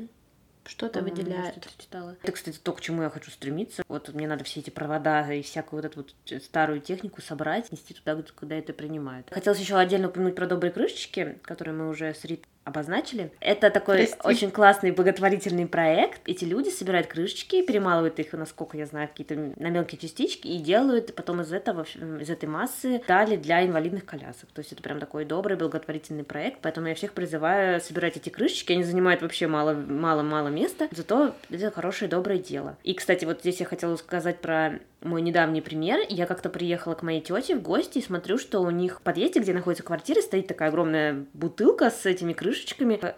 Что-то 0.64 1.02
выделяют. 1.02 1.64
Что 1.64 1.82
читала. 1.82 2.16
Это, 2.22 2.32
кстати, 2.32 2.60
то, 2.62 2.74
к 2.74 2.82
чему 2.82 3.02
я 3.02 3.10
хочу 3.10 3.32
стремиться. 3.32 3.84
Вот 3.88 4.10
мне 4.14 4.28
надо 4.28 4.44
все 4.44 4.60
эти 4.60 4.70
провода 4.70 5.32
и 5.34 5.42
всякую 5.42 5.82
вот 5.82 5.86
эту 5.86 6.04
вот 6.04 6.44
старую 6.44 6.82
технику 6.82 7.22
собрать, 7.22 7.72
нести 7.72 7.96
туда, 7.96 8.22
куда 8.36 8.56
это 8.56 8.72
принимают. 8.72 9.28
Хотелось 9.32 9.60
еще 9.60 9.78
отдельно 9.78 10.10
упомянуть 10.10 10.36
про 10.36 10.46
добрые 10.46 10.72
крышечки, 10.72 11.40
которые 11.42 11.74
мы 11.76 11.90
уже 11.90 12.14
с 12.14 12.24
Рит 12.26 12.46
обозначили. 12.64 13.32
Это 13.40 13.70
такой 13.70 13.98
Прости. 13.98 14.18
очень 14.24 14.52
классный 14.52 14.92
благотворительный 14.92 15.66
проект. 15.66 16.22
Эти 16.26 16.46
люди 16.46 16.70
собирают 16.70 17.08
крышечки, 17.08 17.66
перемалывают 17.66 18.20
их, 18.20 18.34
насколько 18.34 18.78
я 18.78 18.86
знаю, 18.86 19.08
какие-то 19.08 19.36
на 19.36 19.70
мелкие 19.70 20.00
частички 20.00 20.48
и 20.48 20.60
делают 20.60 21.16
потом 21.16 21.42
из 21.42 21.52
этого, 21.52 21.86
из 22.20 22.30
этой 22.30 22.48
массы 22.48 23.02
дали 23.08 23.36
для 23.36 23.66
инвалидных 23.66 24.06
колясок. 24.06 24.50
То 24.54 24.60
есть 24.60 24.72
это 24.72 24.84
прям 24.84 25.00
такой 25.00 25.26
добрый 25.26 25.58
благотворительный 25.58 26.24
проект, 26.24 26.60
поэтому 26.62 26.88
я 26.88 26.96
всех 26.96 27.14
призываю 27.14 27.82
собирать 27.82 28.18
эти 28.18 28.30
крышечки. 28.30 28.74
Они 28.74 28.84
занимают 28.84 29.22
вообще 29.22 29.48
мало-мало-мало 29.48 30.50
места, 30.50 30.88
зато 30.92 31.36
это 31.50 31.72
хорошее 31.72 32.10
доброе 32.10 32.38
дело. 32.38 32.78
И, 32.84 32.94
кстати, 32.94 33.26
вот 33.26 33.40
здесь 33.40 33.60
я 33.60 33.66
хотела 33.66 33.96
сказать 33.96 34.40
про 34.40 34.80
мой 35.02 35.22
недавний 35.22 35.62
пример. 35.62 36.00
Я 36.10 36.28
как-то 36.28 36.50
приехала 36.50 36.94
к 36.94 37.02
моей 37.02 37.22
тете 37.22 37.56
в 37.56 37.62
гости 37.62 37.98
и 37.98 38.04
смотрю, 38.04 38.38
что 38.38 38.60
у 38.60 38.70
них 38.70 39.00
в 39.00 39.02
подъезде, 39.02 39.40
где 39.40 39.54
находится 39.54 39.84
квартира, 39.84 40.22
стоит 40.22 40.48
такая 40.48 40.70
огромная 40.70 41.26
бутылка 41.34 41.90
с 41.90 42.06
этими 42.06 42.34
крышечками. 42.34 42.51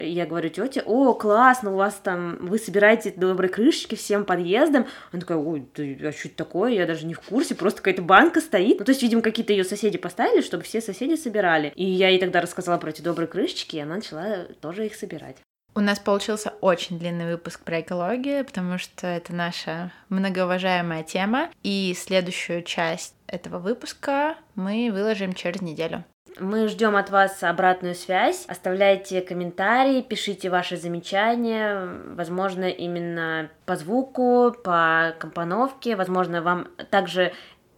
Я 0.00 0.26
говорю 0.26 0.48
тете, 0.48 0.82
о, 0.84 1.14
классно, 1.14 1.72
у 1.72 1.76
вас 1.76 1.94
там, 2.02 2.38
вы 2.40 2.58
собираете 2.58 3.10
добрые 3.10 3.50
крышечки 3.50 3.94
всем 3.94 4.24
подъездам. 4.24 4.86
Она 5.12 5.20
такая, 5.20 5.38
ой, 5.38 5.66
а 5.76 6.12
что 6.12 6.28
это 6.28 6.36
такое? 6.36 6.72
Я 6.72 6.86
даже 6.86 7.06
не 7.06 7.14
в 7.14 7.20
курсе, 7.20 7.54
просто 7.54 7.80
какая-то 7.80 8.02
банка 8.02 8.40
стоит. 8.40 8.78
Ну, 8.78 8.84
то 8.84 8.90
есть, 8.90 9.02
видимо, 9.02 9.22
какие-то 9.22 9.52
ее 9.52 9.64
соседи 9.64 9.98
поставили, 9.98 10.40
чтобы 10.40 10.62
все 10.62 10.80
соседи 10.80 11.14
собирали. 11.16 11.72
И 11.74 11.84
я 11.84 12.08
ей 12.08 12.18
тогда 12.18 12.40
рассказала 12.40 12.78
про 12.78 12.90
эти 12.90 13.02
добрые 13.02 13.28
крышечки, 13.28 13.76
и 13.76 13.80
она 13.80 13.96
начала 13.96 14.44
тоже 14.60 14.86
их 14.86 14.94
собирать. 14.94 15.36
У 15.76 15.80
нас 15.80 15.98
получился 15.98 16.54
очень 16.60 17.00
длинный 17.00 17.32
выпуск 17.32 17.60
про 17.64 17.80
экологию, 17.80 18.44
потому 18.44 18.78
что 18.78 19.08
это 19.08 19.34
наша 19.34 19.90
многоуважаемая 20.08 21.02
тема. 21.02 21.50
И 21.64 21.94
следующую 21.98 22.62
часть 22.62 23.16
этого 23.26 23.58
выпуска 23.58 24.36
мы 24.54 24.90
выложим 24.92 25.32
через 25.32 25.62
неделю. 25.62 26.04
Мы 26.40 26.66
ждем 26.66 26.96
от 26.96 27.10
вас 27.10 27.42
обратную 27.44 27.94
связь. 27.94 28.44
Оставляйте 28.48 29.20
комментарии, 29.20 30.02
пишите 30.02 30.50
ваши 30.50 30.76
замечания. 30.76 31.88
Возможно, 32.16 32.64
именно 32.64 33.50
по 33.66 33.76
звуку, 33.76 34.52
по 34.64 35.14
компоновке. 35.20 35.94
Возможно, 35.94 36.42
вам 36.42 36.68
также 36.90 37.32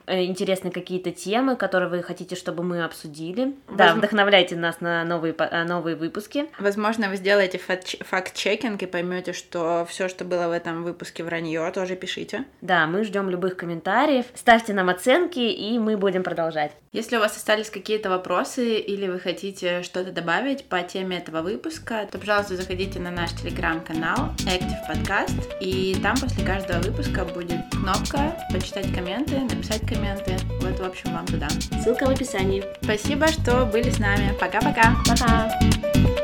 Э, 0.06 0.24
интересны 0.24 0.70
какие-то 0.70 1.10
темы, 1.10 1.56
которые 1.56 1.88
вы 1.88 2.02
хотите, 2.02 2.36
чтобы 2.36 2.62
мы 2.62 2.84
обсудили. 2.84 3.54
Возможно... 3.66 3.76
Да, 3.76 3.94
вдохновляйте 3.94 4.56
нас 4.56 4.80
на 4.80 5.04
новые, 5.04 5.34
э, 5.36 5.64
новые 5.64 5.96
выпуски. 5.96 6.46
Возможно, 6.58 7.08
вы 7.08 7.16
сделаете 7.16 7.58
факт-чекинг 7.58 8.82
и 8.82 8.86
поймете, 8.86 9.32
что 9.32 9.84
все, 9.88 10.08
что 10.08 10.24
было 10.24 10.48
в 10.48 10.52
этом 10.52 10.84
выпуске 10.84 11.24
вранье, 11.24 11.70
тоже 11.72 11.96
пишите. 11.96 12.44
Да, 12.60 12.86
мы 12.86 13.04
ждем 13.04 13.28
любых 13.30 13.56
комментариев. 13.56 14.26
Ставьте 14.34 14.72
нам 14.74 14.88
оценки, 14.88 15.40
и 15.40 15.78
мы 15.78 15.96
будем 15.96 16.22
продолжать. 16.22 16.72
Если 16.92 17.16
у 17.16 17.20
вас 17.20 17.36
остались 17.36 17.68
какие-то 17.68 18.08
вопросы 18.08 18.76
или 18.78 19.06
вы 19.06 19.18
хотите 19.18 19.82
что-то 19.82 20.12
добавить 20.12 20.64
по 20.64 20.82
теме 20.82 21.18
этого 21.18 21.42
выпуска, 21.42 22.08
то, 22.10 22.18
пожалуйста, 22.18 22.56
заходите 22.56 23.00
на 23.00 23.10
наш 23.10 23.32
телеграм-канал 23.32 24.30
Active 24.46 24.88
Podcast, 24.88 25.58
и 25.60 25.96
там 26.02 26.16
после 26.16 26.44
каждого 26.44 26.80
выпуска 26.80 27.24
будет 27.24 27.58
кнопка 27.70 28.38
почитать 28.50 28.94
комменты, 28.94 29.40
написать 29.40 29.80
комменты 29.80 29.95
комменты. 29.96 30.36
Вот, 30.60 30.78
в 30.78 30.84
общем, 30.84 31.12
вам 31.12 31.26
туда. 31.26 31.48
Ссылка 31.82 32.06
в 32.06 32.10
описании. 32.10 32.62
Спасибо, 32.82 33.28
что 33.28 33.66
были 33.66 33.90
с 33.90 33.98
нами. 33.98 34.32
Пока-пока. 34.38 34.96
Пока. 35.06 35.14
-пока. 35.14 35.50
Пока. 35.92 36.15